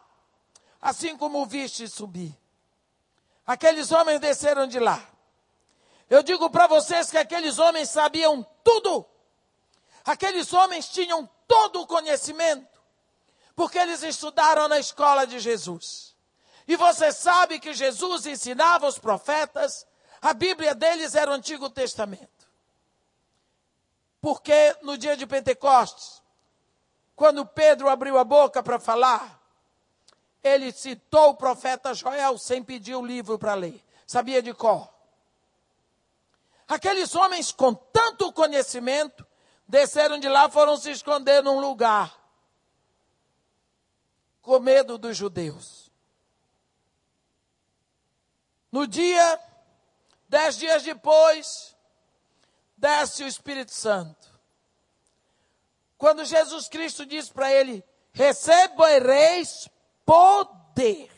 [0.81, 2.39] assim como o viste subir.
[3.47, 5.03] Aqueles homens desceram de lá.
[6.09, 9.07] Eu digo para vocês que aqueles homens sabiam tudo
[10.05, 12.81] Aqueles homens tinham todo o conhecimento,
[13.55, 16.17] porque eles estudaram na escola de Jesus.
[16.67, 19.87] E você sabe que Jesus ensinava os profetas,
[20.23, 22.49] a Bíblia deles era o Antigo Testamento.
[24.19, 26.23] Porque no dia de Pentecostes,
[27.15, 29.39] quando Pedro abriu a boca para falar,
[30.43, 33.85] ele citou o profeta Joel sem pedir o livro para ler.
[34.07, 34.89] Sabia de cor.
[36.67, 39.27] Aqueles homens com tanto conhecimento
[39.73, 42.15] desceram de lá, foram se esconder num lugar,
[44.43, 45.91] com medo dos judeus.
[48.71, 49.41] No dia,
[50.29, 51.75] dez dias depois,
[52.77, 54.39] desce o Espírito Santo.
[55.97, 59.71] Quando Jesus Cristo diz para ele: recebereis
[60.05, 61.11] poder.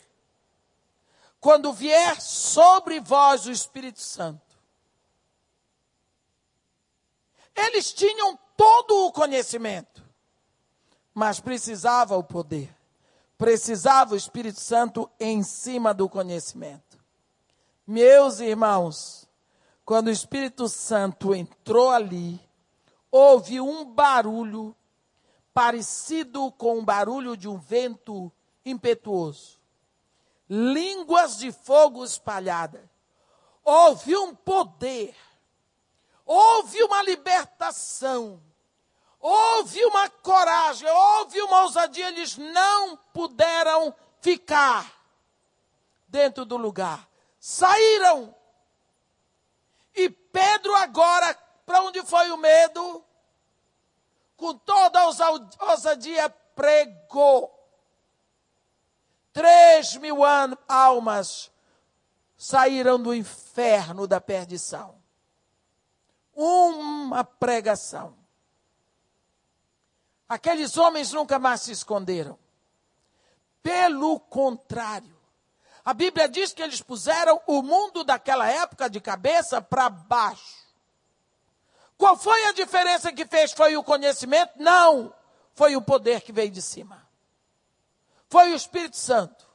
[1.41, 4.45] Quando vier sobre vós o Espírito Santo.
[7.57, 10.03] Eles tinham todo o conhecimento,
[11.13, 12.75] mas precisava o poder.
[13.37, 16.99] Precisava o Espírito Santo em cima do conhecimento.
[17.87, 19.29] Meus irmãos,
[19.85, 22.41] quando o Espírito Santo entrou ali,
[23.11, 24.75] houve um barulho,
[25.53, 28.33] parecido com o barulho de um vento
[28.65, 29.59] impetuoso.
[30.49, 32.83] Línguas de fogo espalhadas.
[33.63, 35.15] Houve um poder.
[36.25, 38.43] Houve uma libertação.
[39.21, 40.89] Houve uma coragem.
[40.89, 42.09] Houve uma ousadia.
[42.09, 44.93] Eles não puderam ficar
[46.09, 47.09] dentro do lugar.
[47.39, 48.35] Saíram.
[49.95, 53.05] E Pedro agora, para onde foi o medo?
[54.37, 57.53] Com toda a ousadia, pregou.
[59.33, 60.19] Três mil
[60.69, 61.51] almas
[62.37, 65.04] saíram do inferno da perdição.
[66.35, 68.17] Uma pregação.
[70.29, 72.39] Aqueles homens nunca mais se esconderam.
[73.63, 75.17] Pelo contrário,
[75.85, 80.65] a Bíblia diz que eles puseram o mundo daquela época de cabeça para baixo.
[81.97, 83.53] Qual foi a diferença que fez?
[83.53, 84.53] Foi o conhecimento?
[84.57, 85.15] Não.
[85.55, 87.07] Foi o poder que veio de cima.
[88.29, 89.54] Foi o Espírito Santo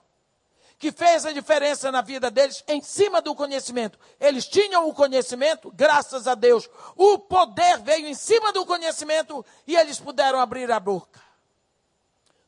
[0.79, 3.99] que fez a diferença na vida deles em cima do conhecimento.
[4.17, 6.69] Eles tinham o conhecimento, graças a Deus.
[6.95, 11.21] O poder veio em cima do conhecimento e eles puderam abrir a boca.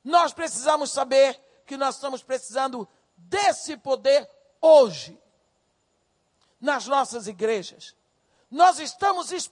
[0.01, 4.27] Nós precisamos saber que nós estamos precisando desse poder
[4.61, 5.21] hoje
[6.59, 7.93] nas nossas igrejas.
[8.49, 9.51] Nós estamos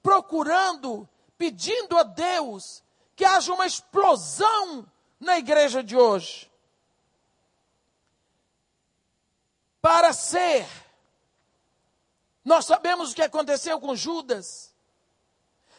[0.00, 2.82] procurando, pedindo a Deus
[3.16, 4.86] que haja uma explosão
[5.18, 6.49] na igreja de hoje.
[9.80, 10.66] Para ser,
[12.44, 14.74] nós sabemos o que aconteceu com Judas.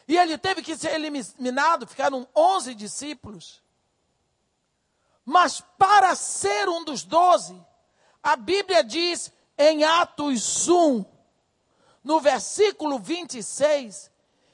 [0.08, 3.62] E ele teve que ser eliminado, ficaram 11 discípulos.
[5.24, 7.60] Mas para ser um dos doze,
[8.22, 11.04] a Bíblia diz em Atos 1,
[12.02, 14.10] no versículo 26,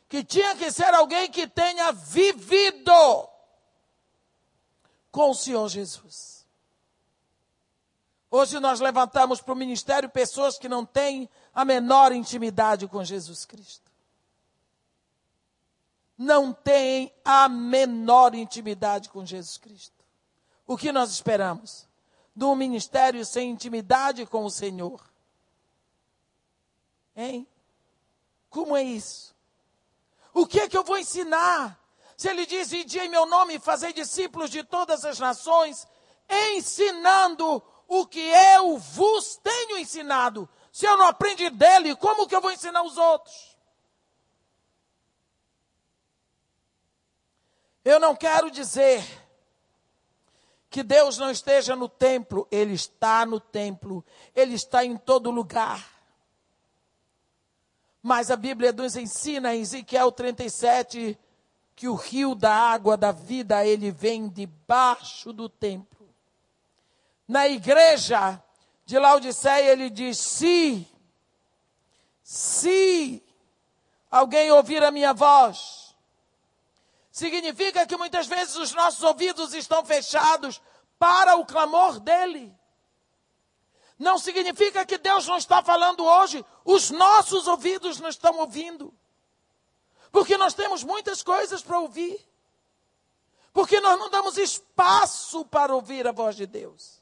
[0.09, 3.29] que tinha que ser alguém que tenha vivido
[5.11, 6.38] com o Senhor Jesus.
[8.31, 13.47] Hoje nós levantamos para o ministério pessoas que não têm a menor intimidade com Jesus
[13.47, 13.91] Cristo.
[16.17, 20.05] Não têm a menor intimidade com Jesus Cristo.
[20.67, 21.89] O que nós esperamos?
[22.37, 25.01] De um ministério sem intimidade com o Senhor.
[27.17, 27.47] Hein?
[28.51, 29.35] Como é isso?
[30.35, 31.79] O que é que eu vou ensinar?
[32.17, 35.87] Se ele diz, ide em meu nome e fazer discípulos de todas as nações,
[36.29, 40.49] ensinando o que eu vos tenho ensinado.
[40.71, 43.57] Se eu não aprendi dele, como que eu vou ensinar os outros?
[47.83, 49.03] Eu não quero dizer
[50.69, 55.99] que Deus não esteja no templo, Ele está no templo, Ele está em todo lugar.
[58.03, 61.19] Mas a Bíblia nos ensina em Ezequiel 37,
[61.75, 65.98] que o rio da água da vida, ele vem debaixo do templo.
[67.29, 68.43] Na igreja
[68.87, 70.89] de Laodiceia, ele diz: se,
[72.23, 73.23] se
[74.11, 75.95] alguém ouvir a minha voz,
[77.13, 80.59] significa que muitas vezes os nossos ouvidos estão fechados
[80.99, 82.57] para o clamor dele.
[83.99, 88.95] Não significa que Deus não está falando hoje, os nossos ouvidos não estão ouvindo.
[90.11, 92.19] Porque nós temos muitas coisas para ouvir.
[93.53, 96.98] Porque nós não damos espaço para ouvir a voz de Deus.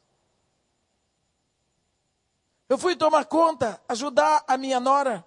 [2.68, 5.24] Eu fui tomar conta, ajudar a minha nora,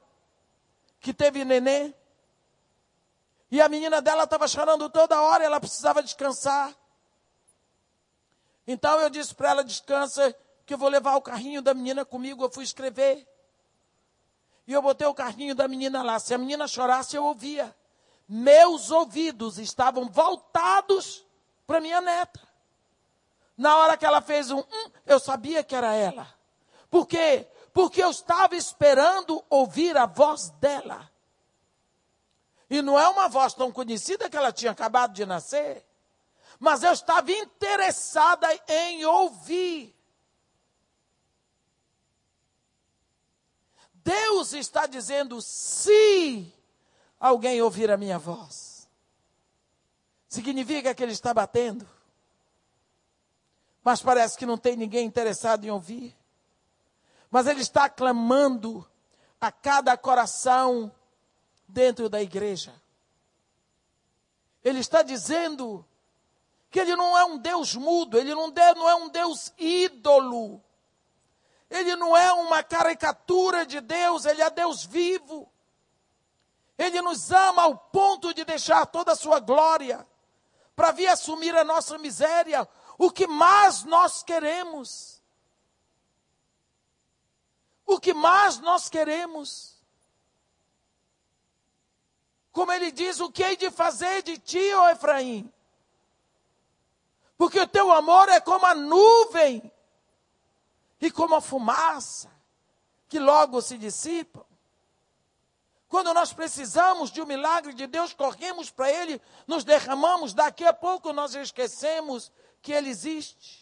[0.99, 1.93] que teve nenê.
[3.51, 6.75] E a menina dela estava chorando toda hora, ela precisava descansar.
[8.67, 10.35] Então eu disse para ela: descansa,
[10.69, 12.43] que eu vou levar o carrinho da menina comigo.
[12.43, 13.27] Eu fui escrever.
[14.67, 16.19] E eu botei o carrinho da menina lá.
[16.19, 17.75] Se a menina chorasse, eu ouvia.
[18.27, 21.25] Meus ouvidos estavam voltados
[21.65, 22.39] para minha neta.
[23.57, 26.38] Na hora que ela fez um hum, eu sabia que era ela.
[26.89, 27.47] Por quê?
[27.73, 31.09] Porque eu estava esperando ouvir a voz dela.
[32.69, 35.85] E não é uma voz tão conhecida que ela tinha acabado de nascer.
[36.59, 39.95] Mas eu estava interessada em ouvir.
[43.93, 46.53] Deus está dizendo: se
[47.19, 48.89] alguém ouvir a minha voz,
[50.27, 51.87] significa que ele está batendo.
[53.83, 56.18] Mas parece que não tem ninguém interessado em ouvir.
[57.29, 58.87] Mas ele está clamando
[59.39, 60.91] a cada coração
[61.67, 62.73] dentro da igreja.
[64.63, 65.85] Ele está dizendo
[66.69, 70.61] que ele não é um Deus mudo, ele não é um Deus ídolo.
[71.69, 75.51] Ele não é uma caricatura de Deus, ele é Deus vivo.
[76.77, 80.07] Ele nos ama ao ponto de deixar toda a sua glória
[80.75, 82.67] para vir assumir a nossa miséria.
[82.97, 85.18] O que mais nós queremos?
[87.89, 89.75] O que mais nós queremos?
[92.51, 95.51] Como ele diz, o que hei de fazer de ti, ó Efraim?
[97.35, 99.71] Porque o teu amor é como a nuvem
[101.01, 102.29] e como a fumaça,
[103.07, 104.45] que logo se dissipam.
[105.87, 110.73] Quando nós precisamos de um milagre de Deus, corremos para Ele, nos derramamos, daqui a
[110.73, 112.31] pouco nós esquecemos
[112.61, 113.58] que Ele existe.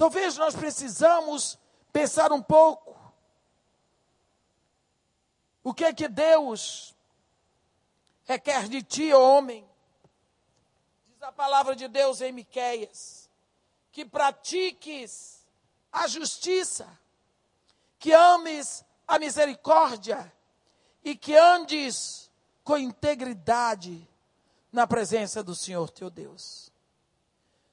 [0.00, 1.58] Talvez nós precisamos
[1.92, 2.98] pensar um pouco.
[5.62, 6.96] O que é que Deus
[8.24, 9.68] requer de ti, homem?
[11.06, 13.28] Diz a palavra de Deus em Miqueias,
[13.92, 15.46] que pratiques
[15.92, 16.88] a justiça,
[17.98, 20.32] que ames a misericórdia
[21.04, 22.30] e que andes
[22.64, 24.08] com integridade
[24.72, 26.69] na presença do Senhor teu Deus.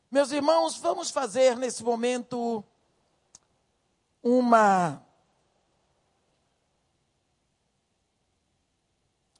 [0.09, 2.63] Meus irmãos, vamos fazer nesse momento
[4.23, 5.03] uma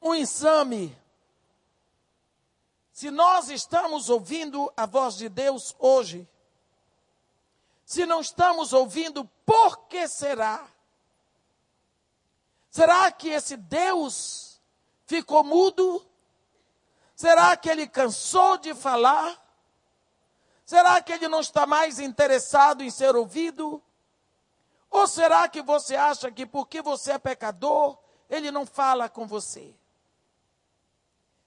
[0.01, 0.97] um exame.
[2.91, 6.28] Se nós estamos ouvindo a voz de Deus hoje,
[7.86, 10.68] se não estamos ouvindo, por que será?
[12.70, 14.61] Será que esse Deus
[15.05, 16.05] ficou mudo?
[17.15, 19.46] Será que ele cansou de falar?
[20.68, 23.82] Será que ele não está mais interessado em ser ouvido?
[24.91, 27.97] Ou será que você acha que porque você é pecador,
[28.30, 29.74] ele não fala com você?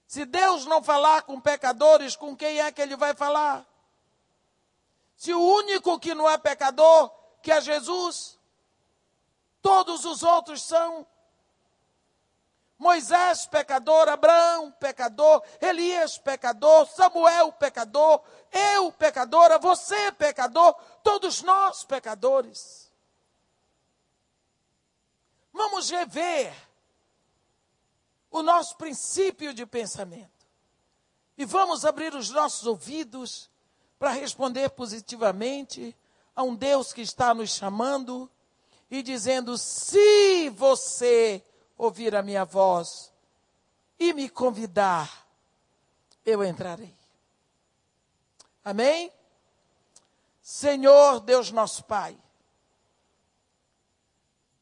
[0.07, 3.63] Se Deus não falar com pecadores, com quem é que ele vai falar?
[5.15, 7.11] Se o único que não é pecador,
[7.43, 8.39] que é Jesus,
[9.61, 11.05] todos os outros são.
[12.81, 20.73] Moisés, pecador, Abraão, pecador, Elias, pecador, Samuel, pecador, eu, pecadora, você, pecador,
[21.03, 22.91] todos nós, pecadores.
[25.53, 26.51] Vamos rever
[28.31, 30.47] o nosso princípio de pensamento
[31.37, 33.47] e vamos abrir os nossos ouvidos
[33.99, 35.95] para responder positivamente
[36.35, 38.27] a um Deus que está nos chamando
[38.89, 41.45] e dizendo: se você
[41.81, 43.11] ouvir a minha voz
[43.97, 45.25] e me convidar,
[46.23, 46.95] eu entrarei.
[48.63, 49.11] Amém?
[50.43, 52.15] Senhor Deus nosso Pai,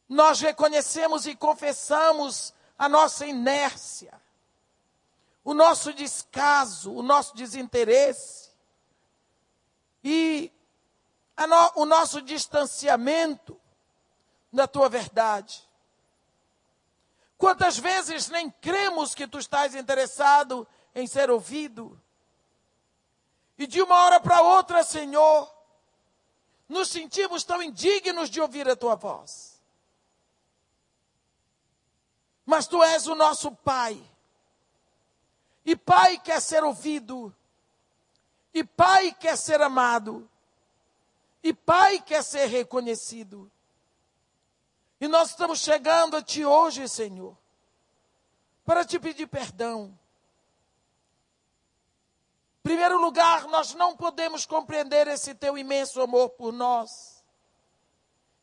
[0.07, 4.13] nós reconhecemos e confessamos a nossa inércia,
[5.43, 8.49] o nosso descaso, o nosso desinteresse,
[10.01, 10.49] e
[11.37, 13.59] no, o nosso distanciamento
[14.53, 15.68] da tua verdade.
[17.39, 21.99] Quantas vezes nem cremos que tu estás interessado em ser ouvido?
[23.57, 25.49] E de uma hora para outra, Senhor,
[26.67, 29.57] nos sentimos tão indignos de ouvir a tua voz.
[32.45, 33.97] Mas tu és o nosso Pai.
[35.65, 37.33] E Pai quer ser ouvido.
[38.53, 40.29] E pai quer ser amado.
[41.41, 43.49] E pai quer ser reconhecido.
[45.01, 47.37] E nós estamos chegando a ti hoje, Senhor,
[48.65, 49.97] para te pedir perdão.
[52.59, 57.23] Em primeiro lugar, nós não podemos compreender esse teu imenso amor por nós.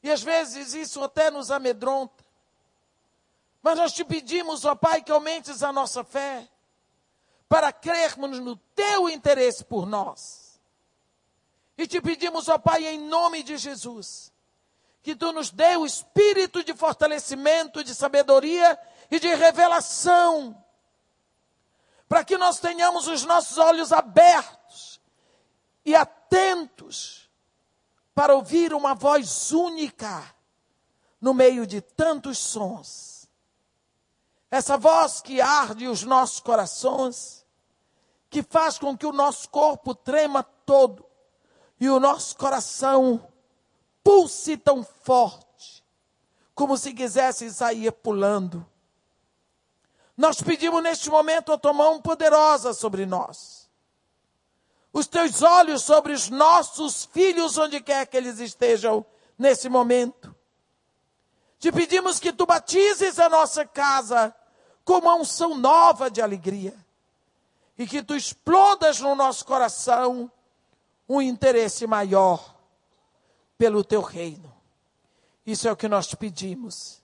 [0.03, 2.25] E às vezes isso até nos amedronta.
[3.63, 6.49] Mas nós te pedimos, ó Pai, que aumentes a nossa fé
[7.49, 10.61] para crermos no teu interesse por nós.
[11.77, 14.33] E te pedimos, ó Pai, em nome de Jesus,
[15.07, 18.77] que tu nos dê o espírito de fortalecimento, de sabedoria
[19.09, 20.61] e de revelação,
[22.09, 25.01] para que nós tenhamos os nossos olhos abertos
[25.85, 27.31] e atentos
[28.17, 30.35] para ouvir uma voz única
[31.21, 33.31] no meio de tantos sons.
[34.51, 37.47] Essa voz que arde os nossos corações,
[38.29, 41.07] que faz com que o nosso corpo trema todo
[41.79, 43.25] e o nosso coração
[44.07, 45.85] pulse tão forte,
[46.55, 48.65] como se quisesse sair pulando.
[50.17, 53.69] Nós pedimos neste momento a tua mão poderosa sobre nós.
[54.93, 59.05] Os teus olhos sobre os nossos filhos, onde quer que eles estejam
[59.37, 60.33] nesse momento.
[61.59, 64.33] Te pedimos que tu batizes a nossa casa
[64.85, 66.77] com uma unção nova de alegria.
[67.77, 70.31] E que tu explodas no nosso coração
[71.09, 72.56] um interesse maior
[73.59, 74.53] pelo teu reino.
[75.47, 77.03] Isso é o que nós te pedimos.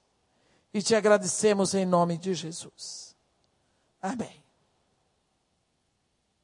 [0.74, 3.14] E te agradecemos em nome de Jesus.
[4.00, 4.41] Amém.